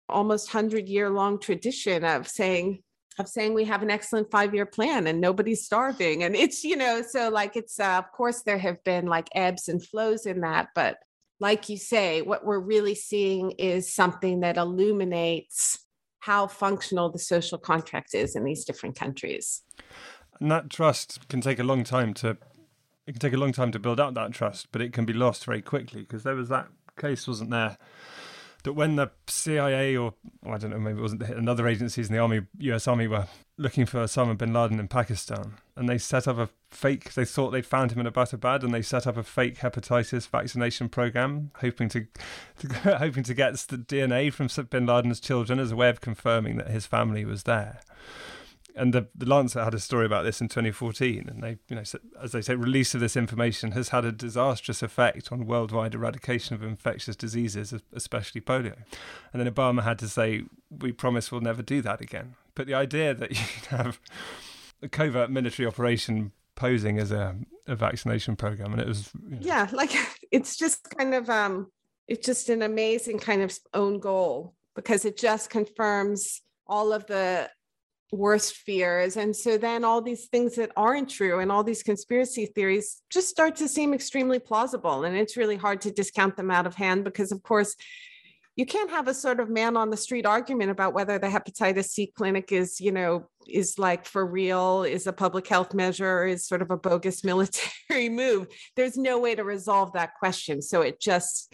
almost 0.09 0.53
100 0.53 0.89
year 0.89 1.09
long 1.09 1.39
tradition 1.39 2.03
of 2.03 2.27
saying, 2.27 2.81
of 3.19 3.27
saying 3.27 3.53
we 3.53 3.65
have 3.65 3.83
an 3.83 3.91
excellent 3.91 4.31
five 4.31 4.55
year 4.55 4.65
plan 4.65 5.05
and 5.05 5.21
nobody's 5.21 5.65
starving. 5.65 6.23
And 6.23 6.35
it's, 6.35 6.63
you 6.63 6.75
know, 6.75 7.03
so 7.07 7.29
like 7.29 7.55
it's, 7.55 7.79
uh, 7.79 7.99
of 7.99 8.11
course, 8.11 8.41
there 8.41 8.57
have 8.57 8.83
been 8.83 9.05
like 9.05 9.29
ebbs 9.35 9.67
and 9.67 9.85
flows 9.85 10.25
in 10.25 10.41
that, 10.41 10.69
but 10.73 10.97
like 11.41 11.69
you 11.69 11.77
say, 11.77 12.21
what 12.21 12.45
we're 12.45 12.59
really 12.59 12.93
seeing 12.93 13.51
is 13.51 13.91
something 13.91 14.41
that 14.41 14.57
illuminates 14.57 15.79
how 16.19 16.45
functional 16.45 17.09
the 17.09 17.19
social 17.19 17.57
contract 17.57 18.13
is 18.13 18.35
in 18.35 18.43
these 18.43 18.63
different 18.63 18.95
countries. 18.95 19.63
And 20.39 20.51
that 20.51 20.69
trust 20.69 21.27
can 21.27 21.41
take 21.41 21.59
a 21.59 21.63
long 21.63 21.83
time 21.83 22.13
to 22.15 22.37
it 23.07 23.13
can 23.13 23.19
take 23.19 23.33
a 23.33 23.37
long 23.37 23.51
time 23.51 23.71
to 23.71 23.79
build 23.79 23.99
up 23.99 24.13
that 24.13 24.31
trust, 24.31 24.67
but 24.71 24.81
it 24.81 24.93
can 24.93 25.05
be 25.05 25.13
lost 25.13 25.43
very 25.45 25.63
quickly 25.63 26.01
because 26.01 26.21
there 26.21 26.35
was 26.35 26.49
that 26.49 26.67
case, 26.97 27.27
wasn't 27.27 27.49
there? 27.49 27.77
that 28.63 28.73
when 28.73 28.95
the 28.95 29.09
CIA 29.27 29.97
or 29.97 30.13
I 30.45 30.57
don't 30.57 30.71
know, 30.71 30.79
maybe 30.79 30.99
it 30.99 31.01
wasn't 31.01 31.23
another 31.23 31.67
agencies 31.67 32.07
in 32.07 32.13
the 32.13 32.19
army, 32.19 32.41
U.S. 32.59 32.87
Army 32.87 33.07
were 33.07 33.27
looking 33.57 33.85
for 33.85 34.03
Osama 34.03 34.37
bin 34.37 34.53
Laden 34.53 34.79
in 34.79 34.87
Pakistan, 34.87 35.55
and 35.75 35.89
they 35.89 35.97
set 35.97 36.27
up 36.27 36.37
a 36.37 36.49
fake. 36.71 37.13
They 37.13 37.25
thought 37.25 37.51
they'd 37.51 37.65
found 37.65 37.91
him 37.91 37.99
in 37.99 38.11
Abbottabad, 38.11 38.63
and 38.63 38.73
they 38.73 38.81
set 38.81 39.05
up 39.05 39.17
a 39.17 39.23
fake 39.23 39.59
hepatitis 39.59 40.27
vaccination 40.27 40.89
program, 40.89 41.51
hoping 41.57 41.89
to, 41.89 42.07
to 42.59 42.67
hoping 42.97 43.23
to 43.23 43.33
get 43.33 43.53
the 43.53 43.77
DNA 43.77 44.33
from 44.33 44.47
bin 44.69 44.85
Laden's 44.85 45.19
children 45.19 45.59
as 45.59 45.71
a 45.71 45.75
way 45.75 45.89
of 45.89 46.01
confirming 46.01 46.57
that 46.57 46.69
his 46.69 46.85
family 46.85 47.25
was 47.25 47.43
there 47.43 47.81
and 48.75 48.93
the, 48.93 49.07
the 49.15 49.25
Lancet 49.25 49.63
had 49.63 49.73
a 49.73 49.79
story 49.79 50.05
about 50.05 50.23
this 50.23 50.41
in 50.41 50.47
2014, 50.47 51.27
and 51.27 51.43
they, 51.43 51.57
you 51.67 51.75
know, 51.75 51.83
as 52.21 52.31
they 52.31 52.41
say, 52.41 52.55
release 52.55 52.93
of 52.93 53.01
this 53.01 53.17
information 53.17 53.71
has 53.71 53.89
had 53.89 54.05
a 54.05 54.11
disastrous 54.11 54.81
effect 54.81 55.31
on 55.31 55.45
worldwide 55.45 55.93
eradication 55.93 56.55
of 56.55 56.63
infectious 56.63 57.15
diseases, 57.15 57.73
especially 57.93 58.41
polio. 58.41 58.75
And 59.33 59.41
then 59.41 59.51
Obama 59.51 59.83
had 59.83 59.99
to 59.99 60.09
say, 60.09 60.43
"We 60.69 60.91
promise 60.91 61.31
we'll 61.31 61.41
never 61.41 61.61
do 61.61 61.81
that 61.81 62.01
again." 62.01 62.35
But 62.55 62.67
the 62.67 62.73
idea 62.73 63.13
that 63.13 63.31
you 63.31 63.37
have 63.69 63.99
a 64.81 64.89
covert 64.89 65.29
military 65.29 65.67
operation 65.67 66.31
posing 66.61 66.99
as 66.99 67.11
a, 67.11 67.35
a 67.67 67.75
vaccination 67.75 68.35
program, 68.35 68.71
and 68.71 68.81
it 68.81 68.87
was, 68.87 69.09
you 69.27 69.31
know, 69.31 69.37
yeah, 69.41 69.67
like 69.71 69.91
it's 70.31 70.55
just 70.55 70.87
kind 70.95 71.15
of, 71.15 71.27
um, 71.27 71.71
it's 72.07 72.25
just 72.25 72.49
an 72.49 72.61
amazing 72.61 73.17
kind 73.17 73.41
of 73.41 73.57
own 73.73 73.99
goal 73.99 74.53
because 74.75 75.03
it 75.03 75.17
just 75.17 75.49
confirms 75.49 76.41
all 76.67 76.93
of 76.93 77.07
the 77.07 77.49
worst 78.11 78.57
fears. 78.57 79.17
And 79.17 79.35
so 79.35 79.57
then 79.57 79.83
all 79.83 80.01
these 80.01 80.27
things 80.27 80.55
that 80.57 80.71
aren't 80.77 81.09
true 81.09 81.39
and 81.39 81.51
all 81.51 81.63
these 81.63 81.81
conspiracy 81.81 82.45
theories 82.45 83.01
just 83.09 83.29
start 83.29 83.55
to 83.55 83.67
seem 83.67 83.93
extremely 83.93 84.37
plausible. 84.37 85.03
And 85.05 85.17
it's 85.17 85.37
really 85.37 85.55
hard 85.55 85.81
to 85.81 85.91
discount 85.91 86.37
them 86.37 86.51
out 86.51 86.67
of 86.67 86.75
hand 86.75 87.05
because, 87.05 87.31
of 87.31 87.41
course, 87.41 87.75
you 88.55 88.65
can't 88.65 88.89
have 88.89 89.07
a 89.07 89.13
sort 89.13 89.39
of 89.39 89.49
man 89.49 89.77
on 89.77 89.89
the 89.89 89.97
street 89.97 90.25
argument 90.25 90.71
about 90.71 90.93
whether 90.93 91.17
the 91.17 91.27
hepatitis 91.27 91.85
C 91.85 92.07
clinic 92.07 92.51
is, 92.51 92.81
you 92.81 92.91
know, 92.91 93.29
is 93.47 93.79
like 93.79 94.05
for 94.05 94.25
real, 94.25 94.83
is 94.83 95.07
a 95.07 95.13
public 95.13 95.47
health 95.47 95.73
measure, 95.73 96.25
is 96.25 96.47
sort 96.47 96.61
of 96.61 96.69
a 96.69 96.77
bogus 96.77 97.23
military 97.31 98.09
move. 98.09 98.47
There's 98.75 98.97
no 98.97 99.19
way 99.19 99.35
to 99.35 99.43
resolve 99.43 99.93
that 99.93 100.15
question. 100.19 100.61
So 100.61 100.81
it 100.81 100.99
just, 100.99 101.53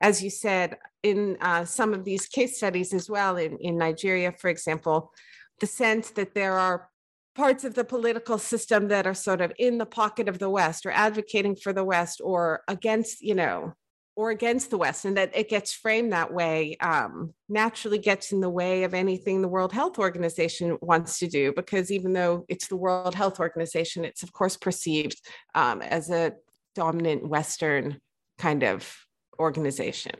as 0.00 0.22
you 0.22 0.30
said, 0.30 0.78
in 1.02 1.36
uh, 1.40 1.64
some 1.66 1.92
of 1.92 2.04
these 2.04 2.26
case 2.26 2.56
studies 2.56 2.94
as 2.94 3.10
well, 3.10 3.36
in, 3.36 3.58
in 3.58 3.76
Nigeria, 3.76 4.32
for 4.32 4.48
example, 4.48 5.12
the 5.60 5.66
sense 5.66 6.10
that 6.12 6.34
there 6.34 6.58
are 6.58 6.88
parts 7.34 7.62
of 7.62 7.74
the 7.74 7.84
political 7.84 8.38
system 8.38 8.88
that 8.88 9.06
are 9.06 9.14
sort 9.14 9.40
of 9.40 9.52
in 9.58 9.78
the 9.78 9.86
pocket 9.86 10.28
of 10.28 10.38
the 10.38 10.50
West 10.50 10.86
or 10.86 10.90
advocating 10.92 11.54
for 11.54 11.72
the 11.72 11.84
West 11.84 12.20
or 12.24 12.62
against, 12.68 13.20
you 13.20 13.34
know, 13.34 13.74
or 14.18 14.30
against 14.30 14.70
the 14.70 14.76
West, 14.76 15.04
and 15.04 15.16
that 15.16 15.30
it 15.32 15.48
gets 15.48 15.72
framed 15.72 16.12
that 16.12 16.34
way 16.34 16.76
um, 16.80 17.32
naturally 17.48 17.98
gets 17.98 18.32
in 18.32 18.40
the 18.40 18.50
way 18.50 18.82
of 18.82 18.92
anything 18.92 19.40
the 19.40 19.46
World 19.46 19.72
Health 19.72 19.96
Organization 19.96 20.76
wants 20.80 21.20
to 21.20 21.28
do, 21.28 21.52
because 21.54 21.92
even 21.92 22.12
though 22.14 22.44
it's 22.48 22.66
the 22.66 22.74
World 22.74 23.14
Health 23.14 23.38
Organization, 23.38 24.04
it's 24.04 24.24
of 24.24 24.32
course 24.32 24.56
perceived 24.56 25.24
um, 25.54 25.82
as 25.82 26.10
a 26.10 26.32
dominant 26.74 27.28
Western 27.28 28.00
kind 28.38 28.64
of 28.64 28.92
organization. 29.38 30.16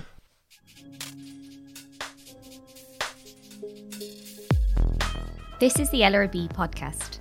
This 5.58 5.80
is 5.80 5.90
the 5.90 6.02
LRB 6.02 6.52
podcast. 6.52 7.18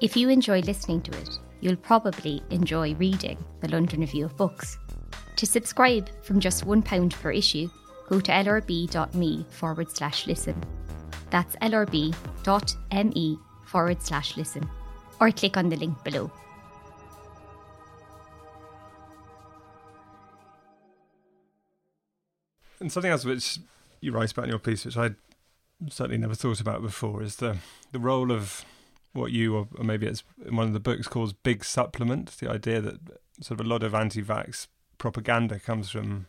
If 0.00 0.16
you 0.16 0.28
enjoy 0.28 0.58
listening 0.62 1.02
to 1.02 1.16
it, 1.18 1.38
you'll 1.60 1.76
probably 1.76 2.42
enjoy 2.50 2.94
reading 2.96 3.38
the 3.60 3.68
London 3.68 4.00
Review 4.00 4.24
of 4.24 4.36
Books. 4.36 4.76
To 5.40 5.46
subscribe 5.46 6.10
from 6.22 6.38
just 6.38 6.66
£1 6.66 7.12
per 7.14 7.30
issue, 7.30 7.70
go 8.10 8.20
to 8.20 8.30
lrb.me 8.30 9.46
forward 9.48 9.90
slash 9.90 10.26
listen. 10.26 10.62
That's 11.30 11.56
lrb.me 11.56 13.38
forward 13.64 14.02
slash 14.02 14.36
listen. 14.36 14.68
Or 15.18 15.30
click 15.30 15.56
on 15.56 15.70
the 15.70 15.76
link 15.76 16.04
below. 16.04 16.30
And 22.78 22.92
something 22.92 23.10
else 23.10 23.24
which 23.24 23.60
you 24.02 24.12
write 24.12 24.32
about 24.32 24.44
in 24.44 24.50
your 24.50 24.58
piece, 24.58 24.84
which 24.84 24.98
I 24.98 25.12
certainly 25.88 26.18
never 26.18 26.34
thought 26.34 26.60
about 26.60 26.82
before 26.82 27.22
is 27.22 27.36
the 27.36 27.56
the 27.92 27.98
role 27.98 28.30
of 28.30 28.66
what 29.14 29.32
you 29.32 29.56
or, 29.56 29.68
maybe 29.82 30.06
it's 30.06 30.22
in 30.44 30.54
one 30.56 30.66
of 30.66 30.74
the 30.74 30.80
books 30.80 31.08
calls 31.08 31.32
big 31.32 31.64
supplement. 31.64 32.36
The 32.38 32.50
idea 32.50 32.82
that 32.82 32.98
sort 33.40 33.58
of 33.58 33.64
a 33.64 33.68
lot 33.70 33.82
of 33.82 33.94
anti-vax 33.94 34.66
propaganda 35.00 35.58
comes 35.58 35.90
from 35.90 36.26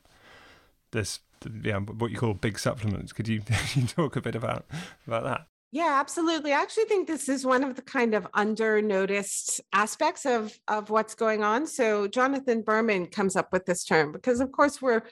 this, 0.91 1.19
yeah, 1.63 1.77
what 1.77 2.09
you 2.09 2.17
call 2.17 2.33
big 2.33 2.57
supplements. 2.57 3.13
Could 3.13 3.27
you, 3.27 3.43
you 3.75 3.85
talk 3.85 4.15
a 4.15 4.21
bit 4.21 4.33
about 4.33 4.65
about 5.05 5.23
that? 5.25 5.45
Yeah, 5.73 5.97
absolutely. 6.01 6.51
I 6.51 6.61
actually 6.61 6.85
think 6.85 7.07
this 7.07 7.29
is 7.29 7.45
one 7.45 7.63
of 7.63 7.75
the 7.75 7.81
kind 7.81 8.13
of 8.13 8.27
under 8.33 8.81
noticed 8.81 9.61
aspects 9.71 10.25
of 10.25 10.57
of 10.67 10.89
what's 10.89 11.15
going 11.15 11.43
on. 11.43 11.67
So 11.67 12.07
Jonathan 12.07 12.61
Berman 12.61 13.05
comes 13.05 13.35
up 13.35 13.53
with 13.53 13.65
this 13.65 13.85
term 13.85 14.11
because 14.11 14.41
of 14.41 14.51
course 14.51 14.81
we're 14.81 15.03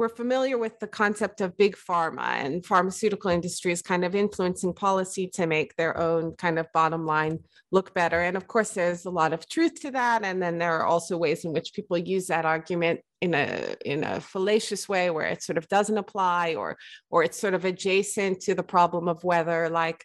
we're 0.00 0.08
familiar 0.08 0.56
with 0.56 0.80
the 0.80 0.86
concept 0.86 1.42
of 1.42 1.58
big 1.58 1.76
pharma 1.76 2.22
and 2.22 2.64
pharmaceutical 2.64 3.30
industries 3.30 3.82
kind 3.82 4.02
of 4.02 4.14
influencing 4.14 4.72
policy 4.72 5.26
to 5.26 5.46
make 5.46 5.76
their 5.76 5.94
own 5.98 6.32
kind 6.36 6.58
of 6.58 6.66
bottom 6.72 7.04
line 7.04 7.38
look 7.70 7.92
better. 7.92 8.18
And 8.18 8.34
of 8.34 8.46
course, 8.46 8.70
there's 8.70 9.04
a 9.04 9.10
lot 9.10 9.34
of 9.34 9.46
truth 9.46 9.78
to 9.82 9.90
that. 9.90 10.24
And 10.24 10.42
then 10.42 10.56
there 10.56 10.78
are 10.78 10.86
also 10.86 11.18
ways 11.18 11.44
in 11.44 11.52
which 11.52 11.74
people 11.74 11.98
use 11.98 12.28
that 12.28 12.46
argument 12.46 13.00
in 13.20 13.34
a 13.34 13.76
in 13.84 14.02
a 14.02 14.22
fallacious 14.22 14.88
way 14.88 15.10
where 15.10 15.26
it 15.26 15.42
sort 15.42 15.58
of 15.58 15.68
doesn't 15.68 15.98
apply 15.98 16.54
or 16.54 16.78
or 17.10 17.22
it's 17.22 17.38
sort 17.38 17.52
of 17.52 17.66
adjacent 17.66 18.40
to 18.40 18.54
the 18.54 18.62
problem 18.62 19.06
of 19.06 19.22
whether 19.22 19.68
like 19.68 20.02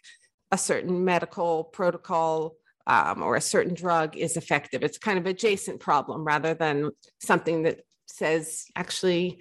a 0.52 0.58
certain 0.58 1.06
medical 1.06 1.64
protocol 1.64 2.56
um, 2.86 3.22
or 3.22 3.34
a 3.34 3.40
certain 3.40 3.72
drug 3.72 4.14
is 4.14 4.36
effective. 4.36 4.82
It's 4.82 4.98
kind 4.98 5.18
of 5.18 5.24
adjacent 5.24 5.80
problem 5.80 6.22
rather 6.22 6.52
than 6.52 6.90
something 7.18 7.62
that 7.62 7.80
says 8.06 8.66
actually 8.76 9.40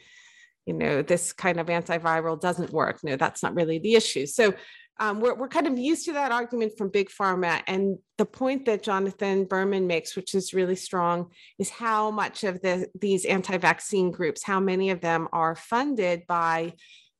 you 0.65 0.73
know, 0.73 1.01
this 1.01 1.33
kind 1.33 1.59
of 1.59 1.67
antiviral 1.67 2.39
doesn't 2.39 2.71
work. 2.71 3.03
No, 3.03 3.15
that's 3.15 3.43
not 3.43 3.55
really 3.55 3.79
the 3.79 3.95
issue. 3.95 4.25
So 4.25 4.53
um, 4.97 5.19
we're, 5.19 5.35
we're 5.35 5.49
kind 5.49 5.67
of 5.67 5.77
used 5.77 6.05
to 6.05 6.13
that 6.13 6.31
argument 6.31 6.77
from 6.77 6.89
big 6.89 7.09
pharma. 7.09 7.61
And 7.67 7.97
the 8.17 8.25
point 8.25 8.65
that 8.65 8.83
Jonathan 8.83 9.45
Berman 9.45 9.87
makes, 9.87 10.15
which 10.15 10.33
is 10.33 10.53
really 10.53 10.75
strong, 10.75 11.31
is 11.59 11.69
how 11.69 12.11
much 12.11 12.43
of 12.43 12.61
the, 12.61 12.87
these 12.99 13.25
anti 13.25 13.57
vaccine 13.57 14.11
groups, 14.11 14.43
how 14.43 14.59
many 14.59 14.91
of 14.91 15.01
them 15.01 15.27
are 15.33 15.55
funded 15.55 16.25
by 16.27 16.73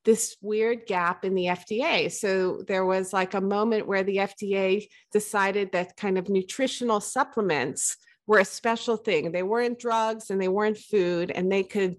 this 0.04 0.36
weird 0.40 0.86
gap 0.86 1.24
in 1.24 1.34
the 1.34 1.46
FDA. 1.46 2.10
So 2.10 2.62
there 2.66 2.86
was 2.86 3.12
like 3.12 3.34
a 3.34 3.40
moment 3.40 3.88
where 3.88 4.04
the 4.04 4.18
FDA 4.18 4.86
decided 5.12 5.72
that 5.72 5.96
kind 5.96 6.16
of 6.16 6.28
nutritional 6.28 7.00
supplements 7.00 7.96
were 8.26 8.38
a 8.38 8.44
special 8.44 8.96
thing. 8.96 9.32
They 9.32 9.42
weren't 9.42 9.80
drugs 9.80 10.30
and 10.30 10.40
they 10.40 10.48
weren't 10.48 10.78
food, 10.78 11.30
and 11.30 11.50
they 11.50 11.64
could 11.64 11.96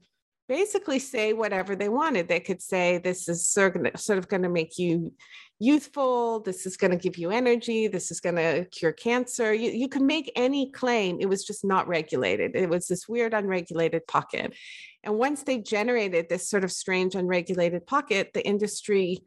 basically 0.47 0.99
say 0.99 1.33
whatever 1.33 1.75
they 1.75 1.89
wanted. 1.89 2.27
They 2.27 2.39
could 2.39 2.61
say, 2.61 2.99
This 2.99 3.27
is 3.27 3.47
sort 3.47 3.75
of 3.75 4.27
going 4.27 4.43
to 4.43 4.49
make 4.49 4.77
you 4.77 5.13
youthful. 5.59 6.41
This 6.41 6.65
is 6.65 6.77
going 6.77 6.91
to 6.91 6.97
give 6.97 7.17
you 7.17 7.31
energy. 7.31 7.87
This 7.87 8.11
is 8.11 8.19
going 8.19 8.35
to 8.35 8.65
cure 8.65 8.91
cancer. 8.91 9.53
You, 9.53 9.71
you 9.71 9.89
can 9.89 10.05
make 10.05 10.31
any 10.35 10.71
claim. 10.71 11.17
It 11.19 11.29
was 11.29 11.43
just 11.43 11.65
not 11.65 11.87
regulated. 11.87 12.55
It 12.55 12.69
was 12.69 12.87
this 12.87 13.07
weird, 13.07 13.33
unregulated 13.33 14.07
pocket. 14.07 14.53
And 15.03 15.17
once 15.17 15.43
they 15.43 15.59
generated 15.59 16.27
this 16.29 16.49
sort 16.49 16.63
of 16.63 16.71
strange, 16.71 17.15
unregulated 17.15 17.87
pocket, 17.87 18.31
the 18.33 18.45
industry 18.45 19.23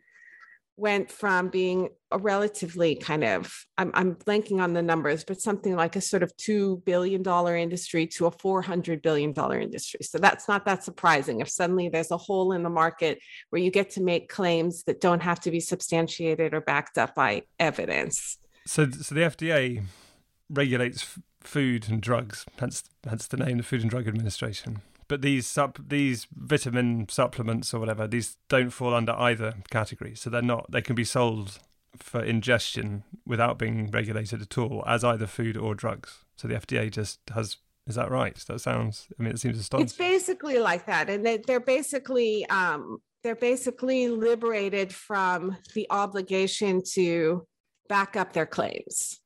went 0.80 1.10
from 1.10 1.48
being 1.48 1.90
a 2.10 2.18
relatively 2.18 2.94
kind 2.94 3.22
of 3.22 3.52
I'm, 3.76 3.90
I'm 3.94 4.14
blanking 4.14 4.60
on 4.60 4.72
the 4.72 4.82
numbers 4.82 5.24
but 5.24 5.40
something 5.40 5.76
like 5.76 5.94
a 5.94 6.00
sort 6.00 6.22
of 6.22 6.34
$2 6.38 6.84
billion 6.84 7.22
industry 7.22 8.06
to 8.08 8.26
a 8.26 8.30
$400 8.30 9.02
billion 9.02 9.34
industry. 9.60 10.00
So 10.02 10.18
that's 10.18 10.48
not 10.48 10.64
that 10.64 10.82
surprising. 10.82 11.40
If 11.40 11.50
suddenly 11.50 11.90
there's 11.90 12.10
a 12.10 12.16
hole 12.16 12.52
in 12.52 12.62
the 12.62 12.70
market 12.70 13.20
where 13.50 13.60
you 13.60 13.70
get 13.70 13.90
to 13.90 14.02
make 14.02 14.28
claims 14.28 14.82
that 14.84 15.00
don't 15.00 15.22
have 15.22 15.40
to 15.40 15.50
be 15.50 15.60
substantiated 15.60 16.54
or 16.54 16.62
backed 16.62 16.96
up 16.96 17.14
by 17.14 17.42
evidence. 17.58 18.38
So, 18.66 18.90
so 18.90 19.14
the 19.14 19.22
fda 19.22 19.82
regulates 20.48 21.18
food 21.42 21.88
and 21.88 22.00
drugs 22.00 22.46
hence, 22.58 22.84
hence 23.06 23.26
the 23.26 23.36
name 23.36 23.58
the 23.58 23.62
food 23.62 23.82
and 23.82 23.90
drug 23.90 24.08
administration 24.08 24.82
but 25.10 25.22
these 25.22 25.44
sup- 25.44 25.88
these 25.88 26.28
vitamin 26.32 27.08
supplements 27.08 27.74
or 27.74 27.80
whatever 27.80 28.06
these 28.06 28.36
don't 28.48 28.70
fall 28.70 28.94
under 28.94 29.12
either 29.14 29.56
category. 29.68 30.14
So 30.14 30.30
they're 30.30 30.40
not 30.40 30.70
they 30.70 30.80
can 30.80 30.94
be 30.94 31.04
sold 31.04 31.58
for 31.96 32.22
ingestion 32.22 33.02
without 33.26 33.58
being 33.58 33.90
regulated 33.90 34.40
at 34.40 34.56
all 34.56 34.84
as 34.86 35.02
either 35.02 35.26
food 35.26 35.56
or 35.56 35.74
drugs. 35.74 36.24
So 36.36 36.46
the 36.46 36.54
fda 36.54 36.92
just 36.92 37.18
has 37.34 37.56
is 37.88 37.96
that 37.96 38.08
right? 38.08 38.36
That 38.46 38.60
sounds 38.60 39.08
i 39.18 39.22
mean 39.22 39.32
it 39.32 39.40
seems 39.40 39.58
astonishing. 39.58 39.86
it's 39.86 39.96
basically 39.96 40.60
like 40.60 40.86
that 40.86 41.10
and 41.10 41.26
they, 41.26 41.38
they're 41.38 41.58
basically 41.58 42.46
um 42.46 42.98
they're 43.24 43.34
basically 43.34 44.08
liberated 44.08 44.94
from 44.94 45.56
the 45.74 45.88
obligation 45.90 46.82
to 46.94 47.44
back 47.88 48.14
up 48.14 48.32
their 48.32 48.46
claims 48.46 49.20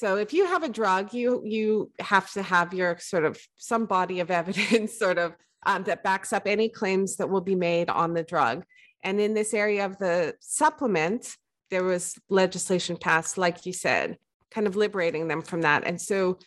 So 0.00 0.16
if 0.16 0.32
you 0.32 0.46
have 0.46 0.62
a 0.62 0.68
drug, 0.70 1.12
you 1.12 1.42
you 1.44 1.90
have 2.00 2.32
to 2.32 2.42
have 2.42 2.72
your 2.72 2.96
sort 2.98 3.26
of 3.26 3.38
some 3.56 3.84
body 3.84 4.20
of 4.20 4.30
evidence 4.40 4.98
sort 4.98 5.18
of 5.18 5.34
um, 5.66 5.82
that 5.84 6.02
backs 6.02 6.32
up 6.32 6.44
any 6.46 6.70
claims 6.70 7.16
that 7.16 7.28
will 7.28 7.42
be 7.42 7.54
made 7.54 7.90
on 7.90 8.14
the 8.14 8.22
drug. 8.22 8.64
And 9.04 9.20
in 9.20 9.34
this 9.34 9.52
area 9.52 9.84
of 9.84 9.98
the 9.98 10.36
supplement, 10.40 11.36
there 11.68 11.84
was 11.84 12.16
legislation 12.30 12.96
passed, 12.96 13.36
like 13.36 13.66
you 13.66 13.74
said, 13.74 14.16
kind 14.50 14.66
of 14.66 14.74
liberating 14.74 15.28
them 15.28 15.42
from 15.42 15.60
that. 15.62 15.86
And 15.86 16.00
so, 16.00 16.38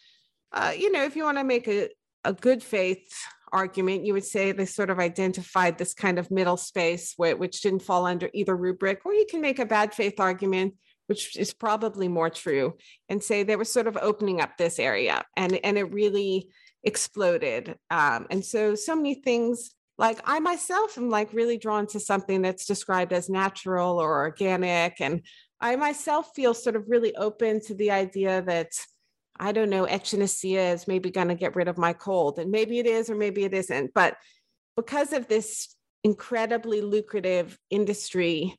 uh, 0.52 0.74
you 0.76 0.92
know, 0.92 1.04
if 1.04 1.16
you 1.16 1.24
want 1.24 1.38
to 1.38 1.44
make 1.44 1.68
a, 1.68 1.90
a 2.24 2.34
good 2.34 2.64
faith 2.64 3.08
argument, 3.52 4.04
you 4.04 4.14
would 4.14 4.26
say 4.26 4.52
they 4.52 4.66
sort 4.66 4.90
of 4.90 4.98
identified 4.98 5.78
this 5.78 5.94
kind 5.94 6.18
of 6.18 6.32
middle 6.32 6.58
space 6.58 7.14
where, 7.18 7.38
which 7.38 7.62
didn't 7.62 7.84
fall 7.84 8.08
under 8.08 8.32
either 8.34 8.56
rubric, 8.56 9.06
or 9.06 9.14
you 9.14 9.28
can 9.30 9.42
make 9.42 9.60
a 9.60 9.66
bad 9.66 9.94
faith 9.94 10.20
argument, 10.20 10.74
which 11.08 11.36
is 11.38 11.54
probably 11.54 12.08
more 12.08 12.30
true, 12.30 12.74
and 13.10 13.22
say 13.22 13.44
they 13.44 13.56
were 13.56 13.66
sort 13.66 13.88
of 13.88 13.98
opening 14.02 14.42
up 14.42 14.58
this 14.58 14.80
area 14.80 15.24
and, 15.36 15.60
and 15.64 15.78
it 15.78 15.94
really 15.94 16.50
exploded. 16.84 17.78
Um, 17.90 18.28
and 18.30 18.44
so, 18.44 18.76
so 18.76 18.96
many 18.96 19.16
things 19.16 19.72
like 19.98 20.20
I 20.26 20.40
myself 20.40 20.98
am 20.98 21.10
like 21.10 21.34
really 21.34 21.58
drawn 21.58 21.88
to 21.88 22.00
something 22.00 22.42
that's 22.42 22.66
described 22.66 23.14
as 23.14 23.30
natural 23.30 24.00
or 24.00 24.24
organic. 24.24 25.00
And 25.00 25.22
I 25.62 25.76
myself 25.76 26.32
feel 26.36 26.54
sort 26.54 26.76
of 26.76 26.90
really 26.90 27.16
open 27.16 27.62
to 27.66 27.76
the 27.76 27.92
idea 27.92 28.42
that 28.44 28.72
I 29.40 29.52
don't 29.52 29.70
know, 29.70 29.86
echinacea 29.86 30.74
is 30.74 30.88
maybe 30.88 31.10
going 31.10 31.30
to 31.30 31.36
get 31.36 31.56
rid 31.56 31.68
of 31.68 31.78
my 31.78 31.94
cold. 31.94 32.38
And 32.38 32.52
maybe 32.52 32.80
it 32.80 32.86
is, 32.86 33.10
or 33.10 33.16
maybe 33.16 33.44
it 33.44 33.54
isn't. 33.54 33.92
But 33.94 34.16
because 34.76 35.14
of 35.14 35.28
this 35.28 35.76
incredibly 36.04 36.82
lucrative 36.82 37.58
industry, 37.70 38.56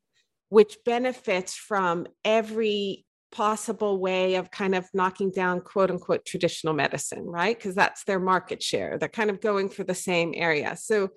which 0.54 0.78
benefits 0.84 1.56
from 1.56 2.06
every 2.24 3.04
possible 3.32 3.98
way 3.98 4.36
of 4.36 4.52
kind 4.52 4.76
of 4.76 4.88
knocking 4.94 5.32
down 5.32 5.60
quote 5.60 5.90
unquote 5.90 6.24
traditional 6.24 6.72
medicine 6.72 7.26
right? 7.26 7.58
Because 7.58 7.74
that's 7.74 8.04
their 8.04 8.20
market 8.20 8.62
share. 8.62 8.96
They're 8.96 9.08
kind 9.08 9.30
of 9.30 9.40
going 9.40 9.68
for 9.68 9.82
the 9.82 9.96
same 9.96 10.32
area. 10.36 10.76
So 10.76 11.10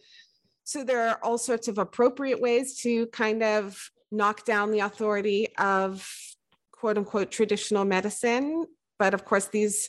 so 0.63 0.83
there 0.83 1.07
are 1.07 1.19
all 1.21 1.37
sorts 1.37 1.67
of 1.67 1.77
appropriate 1.77 2.41
ways 2.41 2.81
to 2.81 3.05
kind 3.07 3.43
of 3.43 3.91
knock 4.11 4.43
down 4.43 4.71
the 4.71 4.79
authority 4.79 5.49
of 5.59 6.09
quote 6.71 6.97
unquote 6.97 7.29
traditional 7.29 7.85
medicine. 7.85 8.65
But 8.97 9.13
of 9.13 9.23
course 9.23 9.49
these 9.49 9.87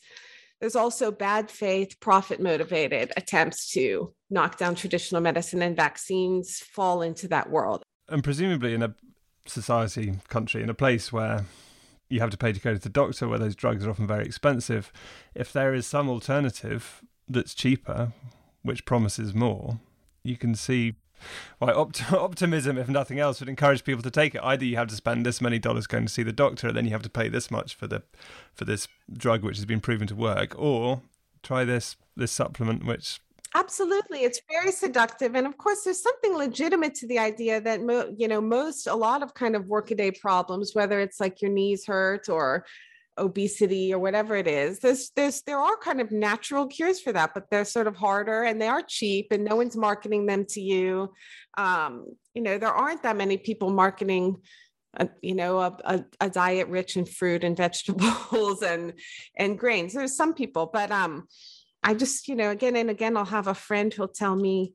there's 0.60 0.76
also 0.76 1.10
bad 1.10 1.50
faith 1.50 1.98
profit 2.00 2.38
motivated 2.38 3.12
attempts 3.16 3.70
to 3.72 4.12
knock 4.28 4.58
down 4.58 4.74
traditional 4.74 5.22
medicine 5.22 5.62
and 5.62 5.74
vaccines 5.74 6.58
fall 6.58 7.00
into 7.00 7.28
that 7.28 7.48
world. 7.48 7.82
And 8.10 8.22
presumably 8.22 8.74
in 8.74 8.82
a 8.82 8.94
society 9.48 10.14
country 10.28 10.62
in 10.62 10.70
a 10.70 10.74
place 10.74 11.12
where 11.12 11.44
you 12.08 12.20
have 12.20 12.30
to 12.30 12.38
pay 12.38 12.52
to 12.52 12.60
go 12.60 12.72
to 12.72 12.78
the 12.78 12.88
doctor, 12.88 13.28
where 13.28 13.38
those 13.38 13.54
drugs 13.54 13.84
are 13.84 13.90
often 13.90 14.06
very 14.06 14.24
expensive. 14.24 14.92
If 15.34 15.52
there 15.52 15.74
is 15.74 15.86
some 15.86 16.08
alternative 16.08 17.02
that's 17.28 17.54
cheaper, 17.54 18.12
which 18.62 18.84
promises 18.84 19.34
more, 19.34 19.78
you 20.22 20.36
can 20.36 20.54
see 20.54 20.94
why 21.58 21.72
opt- 21.72 22.12
optimism, 22.12 22.78
if 22.78 22.88
nothing 22.88 23.18
else, 23.18 23.40
would 23.40 23.48
encourage 23.48 23.84
people 23.84 24.02
to 24.02 24.10
take 24.10 24.34
it. 24.34 24.40
Either 24.42 24.64
you 24.64 24.76
have 24.76 24.88
to 24.88 24.96
spend 24.96 25.26
this 25.26 25.40
many 25.40 25.58
dollars 25.58 25.86
going 25.86 26.06
to 26.06 26.12
see 26.12 26.22
the 26.22 26.32
doctor, 26.32 26.68
and 26.68 26.76
then 26.76 26.84
you 26.84 26.92
have 26.92 27.02
to 27.02 27.10
pay 27.10 27.28
this 27.28 27.50
much 27.50 27.74
for 27.74 27.86
the 27.86 28.02
for 28.54 28.64
this 28.64 28.88
drug 29.12 29.42
which 29.42 29.56
has 29.56 29.66
been 29.66 29.80
proven 29.80 30.06
to 30.06 30.14
work, 30.14 30.54
or 30.58 31.02
try 31.42 31.64
this 31.64 31.96
this 32.16 32.32
supplement 32.32 32.84
which 32.84 33.20
Absolutely. 33.54 34.20
It's 34.24 34.40
very 34.50 34.72
seductive. 34.72 35.34
And 35.34 35.46
of 35.46 35.56
course, 35.56 35.82
there's 35.82 36.02
something 36.02 36.34
legitimate 36.34 36.94
to 36.96 37.06
the 37.06 37.18
idea 37.18 37.60
that, 37.60 37.82
mo- 37.82 38.14
you 38.16 38.28
know, 38.28 38.40
most, 38.40 38.86
a 38.86 38.94
lot 38.94 39.22
of 39.22 39.34
kind 39.34 39.56
of 39.56 39.66
workaday 39.66 40.10
problems, 40.10 40.72
whether 40.74 41.00
it's 41.00 41.18
like 41.18 41.40
your 41.40 41.50
knees 41.50 41.86
hurt 41.86 42.28
or 42.28 42.66
obesity 43.16 43.92
or 43.92 43.98
whatever 43.98 44.36
it 44.36 44.46
is, 44.46 44.78
there's, 44.80 45.10
there's, 45.16 45.42
there 45.42 45.58
are 45.58 45.76
kind 45.78 46.00
of 46.00 46.12
natural 46.12 46.66
cures 46.66 47.00
for 47.00 47.12
that, 47.12 47.32
but 47.34 47.50
they're 47.50 47.64
sort 47.64 47.86
of 47.86 47.96
harder 47.96 48.42
and 48.42 48.60
they 48.60 48.68
are 48.68 48.82
cheap 48.86 49.28
and 49.30 49.44
no 49.44 49.56
one's 49.56 49.76
marketing 49.76 50.26
them 50.26 50.44
to 50.50 50.60
you. 50.60 51.12
Um, 51.56 52.04
you 52.34 52.42
know, 52.42 52.58
there 52.58 52.72
aren't 52.72 53.02
that 53.02 53.16
many 53.16 53.38
people 53.38 53.70
marketing 53.70 54.36
a, 54.96 55.08
you 55.20 55.34
know 55.34 55.58
a, 55.58 55.76
a, 55.84 56.04
a, 56.20 56.30
diet 56.30 56.68
rich 56.68 56.96
in 56.96 57.04
fruit 57.04 57.44
and 57.44 57.56
vegetables 57.56 58.62
and 58.66 58.94
and 59.36 59.58
grains 59.58 59.92
there's 59.92 60.16
some 60.16 60.32
people 60.32 60.70
but 60.72 60.90
um 60.90 61.26
I 61.82 61.94
just, 61.94 62.28
you 62.28 62.34
know, 62.34 62.50
again 62.50 62.76
and 62.76 62.90
again, 62.90 63.16
I'll 63.16 63.24
have 63.24 63.46
a 63.46 63.54
friend 63.54 63.92
who'll 63.92 64.08
tell 64.08 64.36
me 64.36 64.74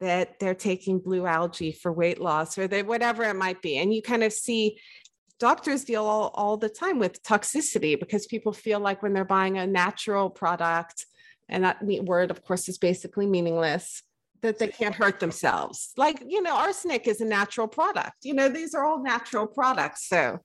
that 0.00 0.40
they're 0.40 0.54
taking 0.54 0.98
blue 0.98 1.26
algae 1.26 1.72
for 1.72 1.92
weight 1.92 2.20
loss 2.20 2.58
or 2.58 2.66
they, 2.66 2.82
whatever 2.82 3.22
it 3.22 3.36
might 3.36 3.62
be. 3.62 3.78
And 3.78 3.94
you 3.94 4.02
kind 4.02 4.24
of 4.24 4.32
see 4.32 4.78
doctors 5.38 5.84
deal 5.84 6.04
all, 6.04 6.30
all 6.34 6.56
the 6.56 6.68
time 6.68 6.98
with 6.98 7.22
toxicity 7.22 7.98
because 7.98 8.26
people 8.26 8.52
feel 8.52 8.80
like 8.80 9.02
when 9.02 9.12
they're 9.12 9.24
buying 9.24 9.58
a 9.58 9.66
natural 9.66 10.30
product, 10.30 11.06
and 11.48 11.64
that 11.64 11.84
word, 11.84 12.30
of 12.30 12.42
course, 12.44 12.68
is 12.68 12.78
basically 12.78 13.26
meaningless, 13.26 14.02
that 14.42 14.58
they 14.58 14.68
can't 14.68 14.94
hurt 14.94 15.20
themselves. 15.20 15.92
Like, 15.96 16.22
you 16.26 16.42
know, 16.42 16.54
arsenic 16.56 17.06
is 17.06 17.20
a 17.20 17.24
natural 17.24 17.68
product. 17.68 18.24
You 18.24 18.34
know, 18.34 18.48
these 18.48 18.74
are 18.74 18.84
all 18.84 19.02
natural 19.02 19.46
products. 19.46 20.08
So 20.08 20.40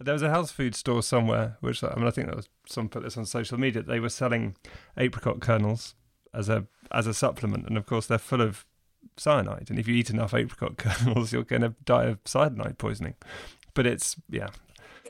there 0.00 0.14
was 0.14 0.22
a 0.22 0.30
health 0.30 0.50
food 0.50 0.74
store 0.74 1.02
somewhere, 1.02 1.58
which 1.60 1.84
I 1.84 1.94
mean, 1.94 2.06
I 2.06 2.10
think 2.10 2.28
that 2.28 2.36
was 2.36 2.48
someone 2.66 2.88
put 2.88 3.02
this 3.02 3.16
on 3.16 3.26
social 3.26 3.58
media. 3.58 3.82
They 3.82 4.00
were 4.00 4.08
selling 4.08 4.56
apricot 4.96 5.40
kernels 5.40 5.94
as 6.32 6.48
a 6.48 6.66
as 6.90 7.06
a 7.06 7.14
supplement, 7.14 7.66
and 7.66 7.76
of 7.76 7.86
course 7.86 8.06
they're 8.06 8.18
full 8.18 8.40
of 8.40 8.64
cyanide. 9.18 9.66
And 9.68 9.78
if 9.78 9.86
you 9.86 9.94
eat 9.94 10.10
enough 10.10 10.34
apricot 10.34 10.76
kernels, 10.78 11.32
you're 11.32 11.44
going 11.44 11.62
to 11.62 11.74
die 11.84 12.04
of 12.04 12.18
cyanide 12.24 12.78
poisoning. 12.78 13.14
But 13.74 13.86
it's 13.86 14.16
yeah, 14.30 14.48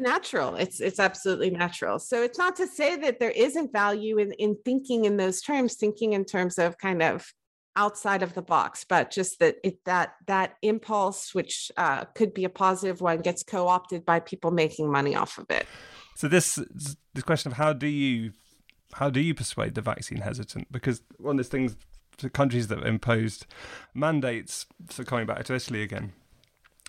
natural 0.01 0.57
it's 0.57 0.81
it's 0.81 0.99
absolutely 0.99 1.51
natural 1.51 2.01
so 2.01 2.21
it's 2.21 2.37
not 2.37 2.57
to 2.57 2.67
say 2.67 2.97
that 2.97 3.21
there 3.21 3.31
isn't 3.31 3.73
value 3.73 4.19
in 4.19 4.33
in 4.33 4.57
thinking 4.65 5.05
in 5.05 5.17
those 5.17 5.41
terms 5.41 5.75
thinking 5.75 6.15
in 6.15 6.25
terms 6.25 6.59
of 6.59 6.77
kind 6.79 7.01
of 7.01 7.33
outside 7.77 8.23
of 8.23 8.35
the 8.35 8.43
box 8.43 8.85
but 8.89 9.11
just 9.11 9.39
that 9.41 9.57
it 9.65 9.85
that 9.85 10.15
that 10.27 10.55
impulse 10.63 11.35
which 11.35 11.73
uh, 11.77 12.05
could 12.15 12.33
be 12.33 12.45
a 12.45 12.49
positive 12.49 13.01
one 13.01 13.21
gets 13.21 13.43
co-opted 13.43 14.05
by 14.05 14.21
people 14.21 14.51
making 14.51 14.91
money 14.91 15.15
off 15.17 15.39
of 15.39 15.51
it. 15.51 15.67
So 16.15 16.29
this 16.29 16.59
this 17.15 17.25
question 17.25 17.51
of 17.53 17.59
how 17.59 17.73
do 17.73 17.87
you 17.87 18.33
how 18.95 19.11
do 19.11 19.21
you 19.21 19.35
persuade 19.35 19.75
the 19.75 19.81
vaccine 19.81 20.19
hesitant? 20.19 20.71
Because 20.71 21.03
one 21.19 21.39
of 21.39 21.45
the 21.45 21.51
things 21.51 21.77
the 22.19 22.31
countries 22.31 22.69
that 22.69 22.79
imposed 22.85 23.47
mandates 23.93 24.67
so 24.91 25.05
coming 25.05 25.27
back 25.27 25.45
to 25.45 25.55
italy 25.55 25.83
again 25.83 26.13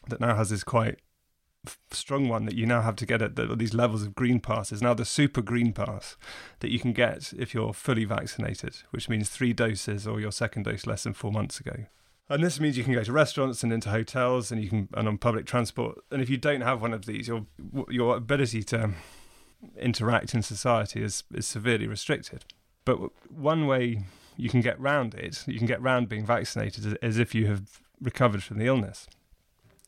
that 0.08 0.20
now 0.20 0.36
has 0.36 0.50
this 0.50 0.64
quite 0.64 1.00
strong 1.92 2.28
one 2.28 2.46
that 2.46 2.56
you 2.56 2.66
now 2.66 2.82
have 2.82 2.96
to 2.98 3.06
get 3.06 3.22
at 3.22 3.36
the, 3.36 3.56
these 3.56 3.74
levels 3.74 4.04
of 4.04 4.16
green 4.16 4.40
passes. 4.40 4.82
Now 4.82 4.94
the 4.94 5.06
super 5.06 5.42
green 5.42 5.74
pass 5.74 6.18
that 6.60 6.72
you 6.72 6.80
can 6.80 6.94
get 6.94 7.34
if 7.38 7.54
you're 7.54 7.74
fully 7.74 8.06
vaccinated, 8.06 8.78
which 8.92 9.10
means 9.10 9.30
three 9.30 9.54
doses 9.54 10.08
or 10.08 10.20
your 10.20 10.32
second 10.32 10.64
dose 10.64 10.86
less 10.86 11.04
than 11.04 11.14
four 11.14 11.32
months 11.32 11.60
ago. 11.60 11.86
And 12.28 12.44
this 12.44 12.60
means 12.60 12.78
you 12.78 12.84
can 12.84 12.94
go 12.94 13.04
to 13.04 13.12
restaurants 13.12 13.62
and 13.64 13.72
into 13.72 13.90
hotels 13.90 14.52
and 14.52 14.64
you 14.64 14.70
can 14.70 14.90
and 14.94 15.08
on 15.08 15.18
public 15.18 15.46
transport. 15.46 16.00
And 16.10 16.22
if 16.22 16.30
you 16.30 16.38
don't 16.38 16.62
have 16.62 16.82
one 16.82 16.94
of 16.94 17.06
these, 17.06 17.28
your 17.28 17.46
your 17.90 18.18
ability 18.18 18.64
to 18.64 18.92
interact 19.78 20.34
in 20.34 20.42
society 20.42 21.04
is 21.04 21.24
is 21.34 21.46
severely 21.46 21.88
restricted. 21.88 22.46
But 22.84 22.98
one 23.32 23.68
way 23.68 24.06
you 24.38 24.50
can 24.50 24.62
get 24.62 24.80
round 24.80 25.14
it, 25.14 25.44
you 25.48 25.58
can 25.58 25.68
get 25.68 25.82
round 25.82 26.10
being 26.10 26.26
vaccinated, 26.26 26.98
as 27.02 27.18
if 27.18 27.34
you 27.36 27.48
have 27.48 27.80
recovered 28.02 28.44
from 28.44 28.58
the 28.58 28.66
illness. 28.66 29.08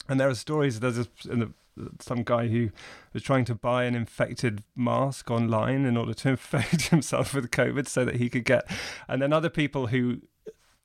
And 0.08 0.20
there 0.20 0.30
are 0.30 0.36
stories. 0.36 0.80
There's 0.80 1.00
a, 1.00 1.08
in 1.30 1.40
the 1.40 1.52
some 2.00 2.24
guy 2.24 2.48
who 2.48 2.70
was 3.14 3.24
trying 3.24 3.46
to 3.46 3.56
buy 3.56 3.86
an 3.86 3.96
infected 3.96 4.64
mask 4.76 5.30
online 5.32 5.86
in 5.86 5.98
order 5.98 6.14
to 6.14 6.30
infect 6.30 6.90
himself 6.90 7.34
with 7.34 7.52
COVID 7.52 7.88
so 7.88 8.06
that 8.06 8.16
he 8.18 8.30
could 8.30 8.46
get, 8.46 8.70
and 9.08 9.22
then 9.22 9.34
other 9.34 9.50
people 9.50 9.88
who 9.88 10.22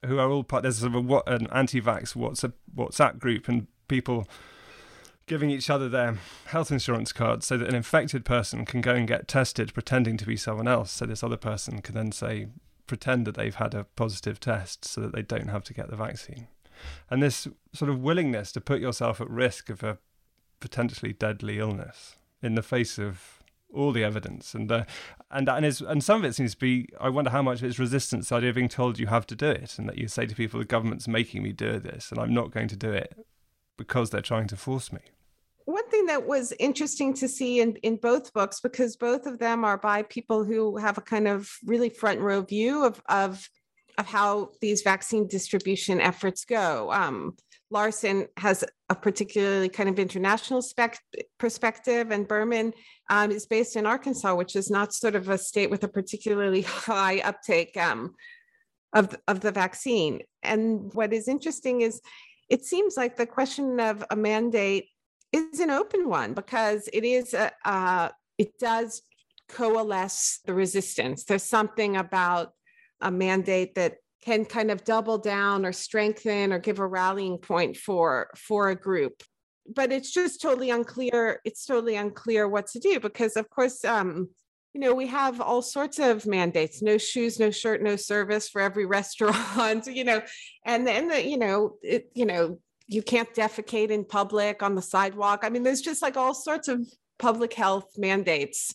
who 0.04 0.18
are 0.18 0.30
all 0.30 0.44
part. 0.44 0.62
There's 0.62 0.78
sort 0.78 0.94
of 0.94 1.10
a, 1.10 1.22
an 1.26 1.46
anti-vax 1.52 2.14
WhatsApp 2.14 2.54
WhatsApp 2.74 3.18
group 3.18 3.48
and 3.48 3.66
people 3.88 4.26
giving 5.26 5.50
each 5.50 5.70
other 5.70 5.88
their 5.88 6.18
health 6.46 6.70
insurance 6.70 7.12
cards 7.12 7.46
so 7.46 7.56
that 7.56 7.68
an 7.68 7.74
infected 7.74 8.24
person 8.24 8.64
can 8.64 8.80
go 8.80 8.94
and 8.94 9.06
get 9.06 9.28
tested 9.28 9.72
pretending 9.72 10.16
to 10.16 10.26
be 10.26 10.36
someone 10.36 10.66
else 10.66 10.90
so 10.90 11.06
this 11.06 11.22
other 11.22 11.36
person 11.36 11.80
can 11.80 11.94
then 11.94 12.10
say 12.10 12.48
pretend 12.86 13.26
that 13.26 13.36
they've 13.36 13.54
had 13.54 13.72
a 13.72 13.84
positive 13.96 14.40
test 14.40 14.84
so 14.84 15.00
that 15.00 15.14
they 15.14 15.22
don't 15.22 15.48
have 15.48 15.62
to 15.64 15.72
get 15.72 15.88
the 15.88 15.96
vaccine 15.96 16.48
and 17.08 17.22
this 17.22 17.46
sort 17.72 17.90
of 17.90 18.00
willingness 18.00 18.50
to 18.52 18.60
put 18.60 18.80
yourself 18.80 19.20
at 19.20 19.30
risk 19.30 19.70
of 19.70 19.82
a 19.82 19.98
potentially 20.62 21.12
deadly 21.12 21.58
illness 21.58 22.16
in 22.42 22.54
the 22.54 22.62
face 22.62 22.98
of 22.98 23.42
all 23.74 23.92
the 23.92 24.04
evidence 24.04 24.54
and 24.54 24.70
uh, 24.70 24.84
and 25.30 25.48
and 25.48 25.64
and 25.64 26.04
some 26.04 26.18
of 26.18 26.24
it 26.24 26.34
seems 26.34 26.52
to 26.52 26.58
be 26.58 26.88
I 27.00 27.08
wonder 27.08 27.30
how 27.30 27.42
much 27.42 27.60
of 27.60 27.68
it's 27.68 27.78
resistance 27.78 28.28
the 28.28 28.36
idea 28.36 28.50
of 28.50 28.56
being 28.56 28.68
told 28.68 28.98
you 28.98 29.06
have 29.06 29.26
to 29.28 29.34
do 29.34 29.48
it 29.48 29.78
and 29.78 29.88
that 29.88 29.98
you 29.98 30.08
say 30.08 30.26
to 30.26 30.34
people 30.34 30.58
the 30.58 30.66
government's 30.66 31.08
making 31.08 31.42
me 31.42 31.52
do 31.52 31.78
this 31.78 32.10
and 32.10 32.20
I'm 32.20 32.34
not 32.34 32.50
going 32.50 32.68
to 32.68 32.76
do 32.76 32.92
it 32.92 33.14
because 33.76 34.10
they're 34.10 34.20
trying 34.20 34.46
to 34.48 34.56
force 34.56 34.92
me. 34.92 35.00
One 35.64 35.88
thing 35.90 36.06
that 36.06 36.26
was 36.26 36.52
interesting 36.58 37.14
to 37.14 37.28
see 37.28 37.60
in, 37.60 37.76
in 37.76 37.96
both 37.96 38.32
books, 38.32 38.60
because 38.60 38.96
both 38.96 39.26
of 39.26 39.38
them 39.38 39.64
are 39.64 39.78
by 39.78 40.02
people 40.02 40.44
who 40.44 40.76
have 40.76 40.98
a 40.98 41.02
kind 41.02 41.28
of 41.28 41.50
really 41.64 41.88
front 41.88 42.20
row 42.20 42.42
view 42.42 42.84
of, 42.84 43.00
of, 43.08 43.48
of 43.96 44.06
how 44.06 44.50
these 44.60 44.82
vaccine 44.82 45.28
distribution 45.28 46.00
efforts 46.00 46.44
go. 46.44 46.90
Um, 46.92 47.36
Larson 47.72 48.28
has 48.36 48.64
a 48.88 48.94
particularly 48.94 49.68
kind 49.68 49.88
of 49.88 49.98
international 49.98 50.62
spec- 50.62 51.00
perspective, 51.38 52.10
and 52.10 52.28
Berman 52.28 52.72
um, 53.10 53.30
is 53.30 53.46
based 53.46 53.76
in 53.76 53.86
Arkansas, 53.86 54.34
which 54.34 54.54
is 54.54 54.70
not 54.70 54.92
sort 54.92 55.14
of 55.14 55.28
a 55.28 55.38
state 55.38 55.70
with 55.70 55.82
a 55.82 55.88
particularly 55.88 56.62
high 56.62 57.18
uptake 57.20 57.76
um, 57.76 58.14
of, 58.92 59.16
of 59.26 59.40
the 59.40 59.50
vaccine. 59.50 60.20
And 60.42 60.92
what 60.92 61.12
is 61.12 61.26
interesting 61.26 61.80
is 61.80 62.00
it 62.50 62.64
seems 62.64 62.96
like 62.96 63.16
the 63.16 63.26
question 63.26 63.80
of 63.80 64.04
a 64.10 64.16
mandate 64.16 64.88
is 65.32 65.60
an 65.60 65.70
open 65.70 66.08
one 66.08 66.34
because 66.34 66.88
it 66.92 67.04
is 67.04 67.32
a, 67.32 67.50
uh, 67.64 68.10
it 68.36 68.58
does 68.58 69.02
coalesce 69.48 70.40
the 70.44 70.52
resistance. 70.52 71.24
There's 71.24 71.42
something 71.42 71.96
about 71.96 72.52
a 73.00 73.10
mandate 73.10 73.74
that 73.76 73.96
can 74.24 74.44
kind 74.44 74.70
of 74.70 74.84
double 74.84 75.18
down 75.18 75.66
or 75.66 75.72
strengthen 75.72 76.52
or 76.52 76.58
give 76.58 76.78
a 76.78 76.86
rallying 76.86 77.38
point 77.38 77.76
for 77.76 78.30
for 78.36 78.70
a 78.70 78.74
group. 78.74 79.22
But 79.66 79.92
it's 79.92 80.12
just 80.12 80.40
totally 80.40 80.70
unclear 80.70 81.40
it's 81.44 81.64
totally 81.66 81.96
unclear 81.96 82.48
what 82.48 82.66
to 82.68 82.78
do 82.78 83.00
because 83.00 83.36
of 83.36 83.48
course 83.50 83.84
um 83.84 84.28
you 84.74 84.80
know 84.80 84.94
we 84.94 85.06
have 85.06 85.40
all 85.40 85.62
sorts 85.62 85.98
of 85.98 86.26
mandates 86.26 86.82
no 86.82 86.98
shoes 86.98 87.38
no 87.38 87.50
shirt 87.50 87.82
no 87.82 87.96
service 87.96 88.48
for 88.48 88.60
every 88.60 88.86
restaurant 88.98 89.86
you 89.86 90.04
know 90.04 90.22
and 90.64 90.86
then 90.86 91.08
the, 91.08 91.24
you 91.24 91.38
know 91.38 91.76
it 91.82 92.10
you 92.14 92.26
know 92.26 92.58
you 92.92 93.02
can't 93.02 93.32
defecate 93.34 93.90
in 93.90 94.04
public 94.04 94.62
on 94.62 94.74
the 94.74 94.82
sidewalk. 94.82 95.40
I 95.42 95.48
mean 95.48 95.62
there's 95.62 95.80
just 95.80 96.02
like 96.02 96.16
all 96.16 96.34
sorts 96.34 96.68
of 96.68 96.86
public 97.18 97.54
health 97.54 97.90
mandates 97.96 98.74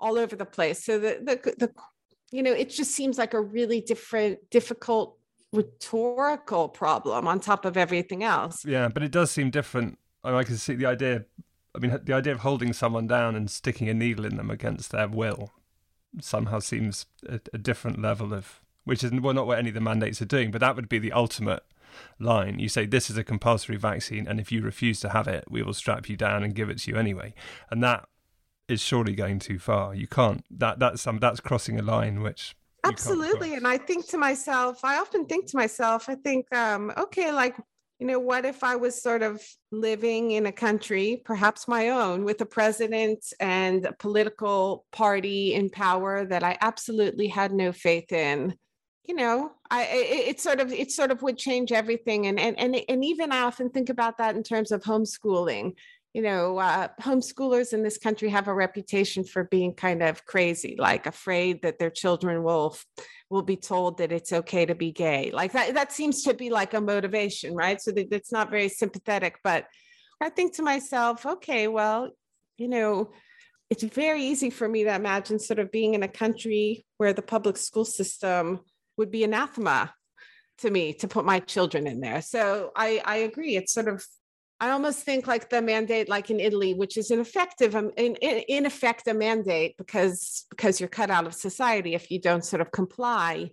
all 0.00 0.18
over 0.18 0.36
the 0.36 0.44
place. 0.44 0.84
So 0.84 0.98
the 0.98 1.18
the, 1.22 1.54
the 1.56 1.72
you 2.30 2.42
know, 2.42 2.52
it 2.52 2.70
just 2.70 2.92
seems 2.92 3.18
like 3.18 3.34
a 3.34 3.40
really 3.40 3.80
different, 3.80 4.38
difficult 4.50 5.16
rhetorical 5.52 6.68
problem 6.68 7.26
on 7.26 7.40
top 7.40 7.64
of 7.64 7.76
everything 7.76 8.22
else. 8.22 8.64
Yeah, 8.64 8.88
but 8.88 9.02
it 9.02 9.10
does 9.10 9.30
seem 9.30 9.50
different. 9.50 9.98
I, 10.22 10.30
mean, 10.30 10.38
I 10.38 10.44
can 10.44 10.56
see 10.56 10.74
the 10.74 10.86
idea. 10.86 11.24
I 11.74 11.78
mean, 11.78 11.98
the 12.04 12.12
idea 12.12 12.32
of 12.32 12.40
holding 12.40 12.72
someone 12.72 13.06
down 13.06 13.34
and 13.34 13.50
sticking 13.50 13.88
a 13.88 13.94
needle 13.94 14.24
in 14.24 14.36
them 14.36 14.50
against 14.50 14.90
their 14.90 15.08
will 15.08 15.52
somehow 16.20 16.58
seems 16.58 17.06
a, 17.28 17.40
a 17.52 17.58
different 17.58 18.00
level 18.00 18.34
of, 18.34 18.60
which 18.84 19.04
is 19.04 19.12
well 19.12 19.34
not 19.34 19.46
what 19.46 19.58
any 19.58 19.68
of 19.68 19.74
the 19.74 19.80
mandates 19.80 20.20
are 20.20 20.26
doing, 20.26 20.50
but 20.50 20.60
that 20.60 20.76
would 20.76 20.88
be 20.88 20.98
the 20.98 21.12
ultimate 21.12 21.62
line. 22.18 22.58
You 22.58 22.68
say 22.68 22.86
this 22.86 23.10
is 23.10 23.16
a 23.16 23.24
compulsory 23.24 23.76
vaccine, 23.76 24.26
and 24.26 24.40
if 24.40 24.50
you 24.52 24.62
refuse 24.62 25.00
to 25.00 25.10
have 25.10 25.28
it, 25.28 25.44
we 25.48 25.62
will 25.62 25.74
strap 25.74 26.08
you 26.08 26.16
down 26.16 26.42
and 26.42 26.54
give 26.54 26.70
it 26.70 26.78
to 26.80 26.90
you 26.90 26.96
anyway. 26.96 27.34
And 27.70 27.82
that 27.82 28.08
is 28.68 28.80
surely 28.80 29.14
going 29.14 29.38
too 29.38 29.58
far. 29.58 29.94
You 29.94 30.06
can't. 30.06 30.44
That 30.50 30.78
that's 30.78 31.02
some 31.02 31.18
that's 31.18 31.40
crossing 31.40 31.78
a 31.78 31.82
line 31.82 32.22
which 32.22 32.54
absolutely. 32.84 33.54
And 33.54 33.66
I 33.66 33.78
think 33.78 34.06
to 34.08 34.18
myself, 34.18 34.84
I 34.84 34.98
often 34.98 35.26
think 35.26 35.46
to 35.50 35.56
myself, 35.56 36.08
I 36.08 36.14
think, 36.14 36.52
um, 36.54 36.92
okay, 36.96 37.32
like 37.32 37.56
you 37.98 38.06
know, 38.06 38.20
what 38.20 38.44
if 38.44 38.62
I 38.62 38.76
was 38.76 39.02
sort 39.02 39.22
of 39.22 39.42
living 39.72 40.30
in 40.30 40.46
a 40.46 40.52
country, 40.52 41.20
perhaps 41.24 41.66
my 41.66 41.88
own, 41.88 42.22
with 42.22 42.40
a 42.40 42.46
president 42.46 43.32
and 43.40 43.86
a 43.86 43.92
political 43.92 44.86
party 44.92 45.54
in 45.54 45.68
power 45.68 46.24
that 46.24 46.44
I 46.44 46.56
absolutely 46.60 47.26
had 47.26 47.52
no 47.52 47.72
faith 47.72 48.12
in? 48.12 48.54
You 49.04 49.16
know, 49.16 49.52
I 49.70 49.84
it, 49.84 50.28
it 50.28 50.40
sort 50.40 50.60
of 50.60 50.72
it 50.72 50.92
sort 50.92 51.10
of 51.10 51.22
would 51.22 51.38
change 51.38 51.72
everything. 51.72 52.26
And 52.26 52.38
and 52.38 52.58
and 52.58 52.76
and 52.88 53.04
even 53.04 53.32
I 53.32 53.40
often 53.40 53.70
think 53.70 53.88
about 53.88 54.18
that 54.18 54.36
in 54.36 54.42
terms 54.42 54.70
of 54.70 54.82
homeschooling 54.82 55.72
you 56.18 56.24
know, 56.24 56.58
uh, 56.58 56.88
homeschoolers 57.00 57.72
in 57.72 57.84
this 57.84 57.96
country 57.96 58.28
have 58.28 58.48
a 58.48 58.52
reputation 58.52 59.22
for 59.22 59.44
being 59.44 59.72
kind 59.72 60.02
of 60.02 60.26
crazy, 60.26 60.74
like 60.76 61.06
afraid 61.06 61.62
that 61.62 61.78
their 61.78 61.90
children 61.90 62.42
will 62.42 62.76
will 63.30 63.42
be 63.42 63.54
told 63.54 63.98
that 63.98 64.10
it's 64.10 64.32
okay 64.32 64.66
to 64.66 64.74
be 64.74 64.90
gay. 64.90 65.30
Like 65.32 65.52
that, 65.52 65.74
that 65.74 65.92
seems 65.92 66.24
to 66.24 66.34
be 66.34 66.50
like 66.50 66.74
a 66.74 66.80
motivation, 66.80 67.54
right? 67.54 67.80
So 67.80 67.92
that 67.92 68.12
it's 68.12 68.32
not 68.32 68.50
very 68.50 68.68
sympathetic. 68.68 69.38
But 69.44 69.66
I 70.20 70.28
think 70.28 70.56
to 70.56 70.64
myself, 70.64 71.24
okay, 71.24 71.68
well, 71.68 72.10
you 72.56 72.66
know, 72.66 73.12
it's 73.70 73.84
very 73.84 74.24
easy 74.24 74.50
for 74.50 74.68
me 74.68 74.82
to 74.82 74.92
imagine 74.92 75.38
sort 75.38 75.60
of 75.60 75.70
being 75.70 75.94
in 75.94 76.02
a 76.02 76.08
country 76.08 76.84
where 76.96 77.12
the 77.12 77.22
public 77.22 77.56
school 77.56 77.84
system 77.84 78.58
would 78.96 79.12
be 79.12 79.22
anathema 79.22 79.94
to 80.62 80.70
me 80.72 80.94
to 80.94 81.06
put 81.06 81.24
my 81.24 81.38
children 81.38 81.86
in 81.86 82.00
there. 82.00 82.22
So 82.22 82.72
I, 82.74 83.00
I 83.04 83.16
agree. 83.18 83.54
It's 83.54 83.72
sort 83.72 83.86
of 83.86 84.04
I 84.60 84.70
almost 84.70 85.00
think 85.04 85.26
like 85.26 85.50
the 85.50 85.62
mandate, 85.62 86.08
like 86.08 86.30
in 86.30 86.40
Italy, 86.40 86.74
which 86.74 86.96
is 86.96 87.10
ineffective, 87.10 87.76
um, 87.76 87.92
in, 87.96 88.16
in, 88.16 88.42
in 88.48 88.66
effect 88.66 89.06
a 89.06 89.14
mandate 89.14 89.76
because 89.76 90.46
because 90.50 90.80
you're 90.80 90.88
cut 90.88 91.10
out 91.10 91.26
of 91.26 91.34
society 91.34 91.94
if 91.94 92.10
you 92.10 92.20
don't 92.20 92.44
sort 92.44 92.60
of 92.60 92.72
comply, 92.72 93.50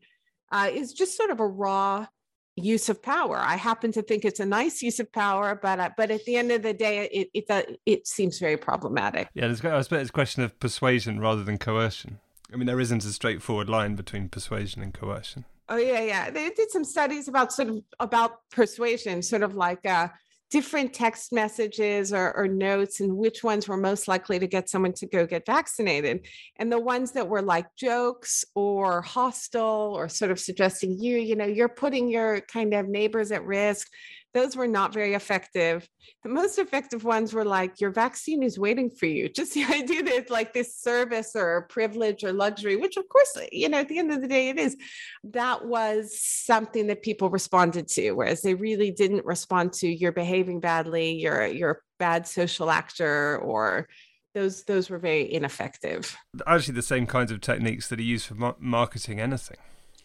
uh, 0.52 0.70
is 0.72 0.94
just 0.94 1.16
sort 1.16 1.30
of 1.30 1.40
a 1.40 1.48
raw 1.48 2.08
use 2.56 2.90
of 2.90 3.04
power. 3.04 3.38
I 3.38 3.56
happen 3.56 3.92
to 3.92 4.02
think 4.02 4.26
it's 4.26 4.40
a 4.40 4.46
nice 4.46 4.82
use 4.82 5.00
of 5.00 5.12
power, 5.12 5.60
but 5.62 5.80
uh, 5.80 5.90
but 5.96 6.10
at 6.10 6.26
the 6.26 6.38
end 6.38 6.52
of 6.52 6.64
the 6.64 6.74
day, 6.74 7.08
it 7.12 7.30
it 7.34 7.46
uh, 7.50 7.64
it 7.86 8.08
seems 8.08 8.40
very 8.40 8.58
problematic. 8.58 9.30
Yeah, 9.34 9.48
there's, 9.48 9.64
I 9.64 9.82
suppose 9.82 10.02
it's 10.02 10.10
a 10.10 10.14
question 10.14 10.44
of 10.44 10.60
persuasion 10.60 11.20
rather 11.20 11.44
than 11.44 11.58
coercion. 11.58 12.20
I 12.52 12.58
mean, 12.58 12.68
there 12.68 12.80
isn't 12.80 13.04
a 13.04 13.12
straightforward 13.12 13.70
line 13.70 13.96
between 13.96 14.30
persuasion 14.30 14.82
and 14.82 14.94
coercion. 14.94 15.46
Oh 15.68 15.78
yeah, 15.78 16.02
yeah. 16.02 16.30
They 16.30 16.50
did 16.52 16.72
some 16.72 16.84
studies 16.84 17.28
about 17.28 17.52
sort 17.52 17.70
of 17.70 17.84
about 18.00 18.50
persuasion, 18.52 19.22
sort 19.22 19.44
of 19.44 19.56
like 19.56 19.86
uh, 19.86 20.10
different 20.52 20.94
text 20.94 21.34
messages 21.34 22.14
or, 22.14 22.36
or, 22.38 22.48
notes 22.48 23.00
and 23.00 23.18
which 23.18 23.44
ones 23.44 23.68
were 23.68 23.78
most 23.78 24.08
likely 24.08 24.38
to 24.38 24.48
get 24.48 24.70
someone 24.70 24.94
to 24.94 25.08
go 25.08 25.26
get 25.26 25.46
vaccinated. 25.46 26.28
And 26.58 26.72
the 26.72 26.80
ones 26.80 27.12
that 27.14 27.28
were 27.28 27.42
like 27.42 27.66
jokes 27.76 28.46
or 28.54 29.02
hostile 29.02 29.94
or 29.96 30.08
sort 30.08 30.32
of 30.32 30.40
suggesting 30.40 31.00
you, 31.00 31.18
you 31.18 31.36
know, 31.36 31.46
you're 31.46 31.68
putting 31.68 32.10
your 32.10 32.42
kind 32.42 32.74
of 32.74 32.88
neighbors 32.88 33.32
at 33.32 33.44
risk, 33.44 33.90
those 34.36 34.58
were 34.58 34.68
not 34.68 34.94
very 34.94 35.14
effective. 35.14 35.88
The 36.24 36.30
most 36.30 36.60
effective 36.60 37.06
ones 37.06 37.34
were 37.34 37.46
like, 37.46 37.80
your 37.80 37.90
vaccine 37.90 38.44
is 38.44 38.60
waiting 38.60 38.90
for 38.90 39.06
you. 39.06 39.30
Just 39.36 39.54
the 39.54 39.64
idea 39.64 40.04
that 40.04 40.14
it's 40.14 40.30
like 40.30 40.54
this 40.54 40.78
service 40.78 41.32
or 41.36 41.66
privilege 41.70 42.24
or 42.24 42.34
luxury, 42.34 42.76
which 42.76 42.98
of 42.98 43.08
course, 43.08 43.38
you 43.52 43.70
know, 43.70 43.80
at 43.80 43.88
the 43.88 43.98
end 43.98 44.12
of 44.12 44.22
the 44.22 44.28
day 44.28 44.50
it 44.50 44.60
is. 44.60 44.76
That 45.24 45.66
was 45.66 46.20
something 46.20 46.88
that 46.88 47.02
people 47.02 47.30
responded 47.30 47.88
to, 47.90 48.12
whereas 48.12 48.42
they 48.42 48.54
really 48.54 48.92
didn't 48.92 49.26
respond 49.26 49.72
to 49.74 49.88
you're 49.88 50.12
behaving 50.12 50.60
badly, 50.60 51.14
you're 51.14 51.48
you're 51.48 51.72
a 51.72 51.78
bad 51.98 52.28
social 52.28 52.70
actor, 52.70 53.38
or 53.38 53.88
those 54.34 54.66
those 54.66 54.90
were 54.90 55.00
very 55.00 55.34
ineffective. 55.34 56.16
Actually, 56.46 56.76
the 56.76 56.82
same 56.82 57.08
kinds 57.08 57.32
of 57.32 57.40
techniques 57.40 57.88
that 57.88 58.00
are 58.00 58.04
used 58.04 58.28
for 58.28 58.56
marketing 58.60 59.22
anything. 59.22 59.58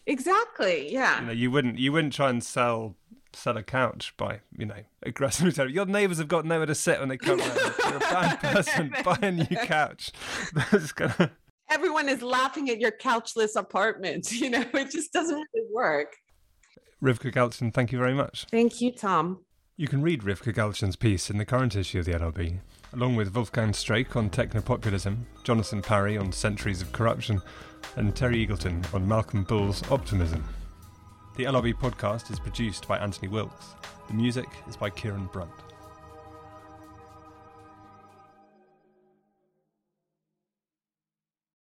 Exactly. 0.07 0.91
Yeah. 0.91 1.19
You 1.19 1.27
know, 1.27 1.33
you 1.33 1.51
wouldn't 1.51 1.77
you 1.77 1.91
wouldn't 1.91 2.13
try 2.13 2.29
and 2.29 2.41
sell 2.41 2.95
sell 3.33 3.57
a 3.57 3.63
couch 3.63 4.13
by, 4.17 4.41
you 4.57 4.65
know, 4.65 4.83
aggressively 5.03 5.51
telling 5.51 5.73
your 5.73 5.85
neighbours 5.85 6.17
have 6.17 6.27
got 6.27 6.45
nowhere 6.45 6.65
to 6.65 6.75
sit 6.75 6.99
when 6.99 7.09
they 7.09 7.17
come 7.17 7.39
round. 7.39 7.59
You're 7.83 7.95
a 7.95 7.99
bad 7.99 8.39
person, 8.41 8.93
buy 9.03 9.17
a 9.21 9.31
new 9.31 9.45
couch. 9.45 10.11
That's 10.53 10.91
gonna... 10.91 11.31
Everyone 11.69 12.09
is 12.09 12.21
laughing 12.21 12.69
at 12.69 12.79
your 12.79 12.91
couchless 12.91 13.55
apartment. 13.55 14.31
You 14.41 14.49
know, 14.49 14.65
it 14.73 14.91
just 14.91 15.13
doesn't 15.13 15.35
really 15.35 15.67
work. 15.73 16.17
Rivka 17.01 17.31
Galchen, 17.33 17.73
thank 17.73 17.91
you 17.91 17.97
very 17.97 18.13
much. 18.13 18.45
Thank 18.51 18.81
you, 18.81 18.91
Tom. 18.91 19.39
You 19.77 19.87
can 19.87 20.01
read 20.01 20.21
Rivka 20.21 20.53
Galchen's 20.53 20.95
piece 20.95 21.29
in 21.29 21.37
the 21.37 21.45
current 21.45 21.75
issue 21.75 21.99
of 21.99 22.05
the 22.05 22.13
LRB, 22.13 22.59
along 22.93 23.15
with 23.15 23.33
Wolfgang 23.33 23.71
Streeck 23.71 24.15
on 24.15 24.29
technopopulism, 24.29 25.23
Jonathan 25.43 25.81
Parry 25.81 26.17
on 26.17 26.31
centuries 26.31 26.81
of 26.81 26.91
corruption, 26.91 27.41
and 27.95 28.15
Terry 28.15 28.45
Eagleton 28.45 28.93
on 28.93 29.07
Malcolm 29.07 29.43
Bull's 29.43 29.89
optimism. 29.91 30.43
The 31.35 31.45
LRB 31.45 31.75
podcast 31.75 32.29
is 32.29 32.39
produced 32.39 32.89
by 32.89 32.97
Anthony 32.97 33.29
Wilks. 33.29 33.75
The 34.07 34.13
music 34.13 34.49
is 34.67 34.75
by 34.75 34.89
Kieran 34.89 35.29
Brunt. 35.31 35.49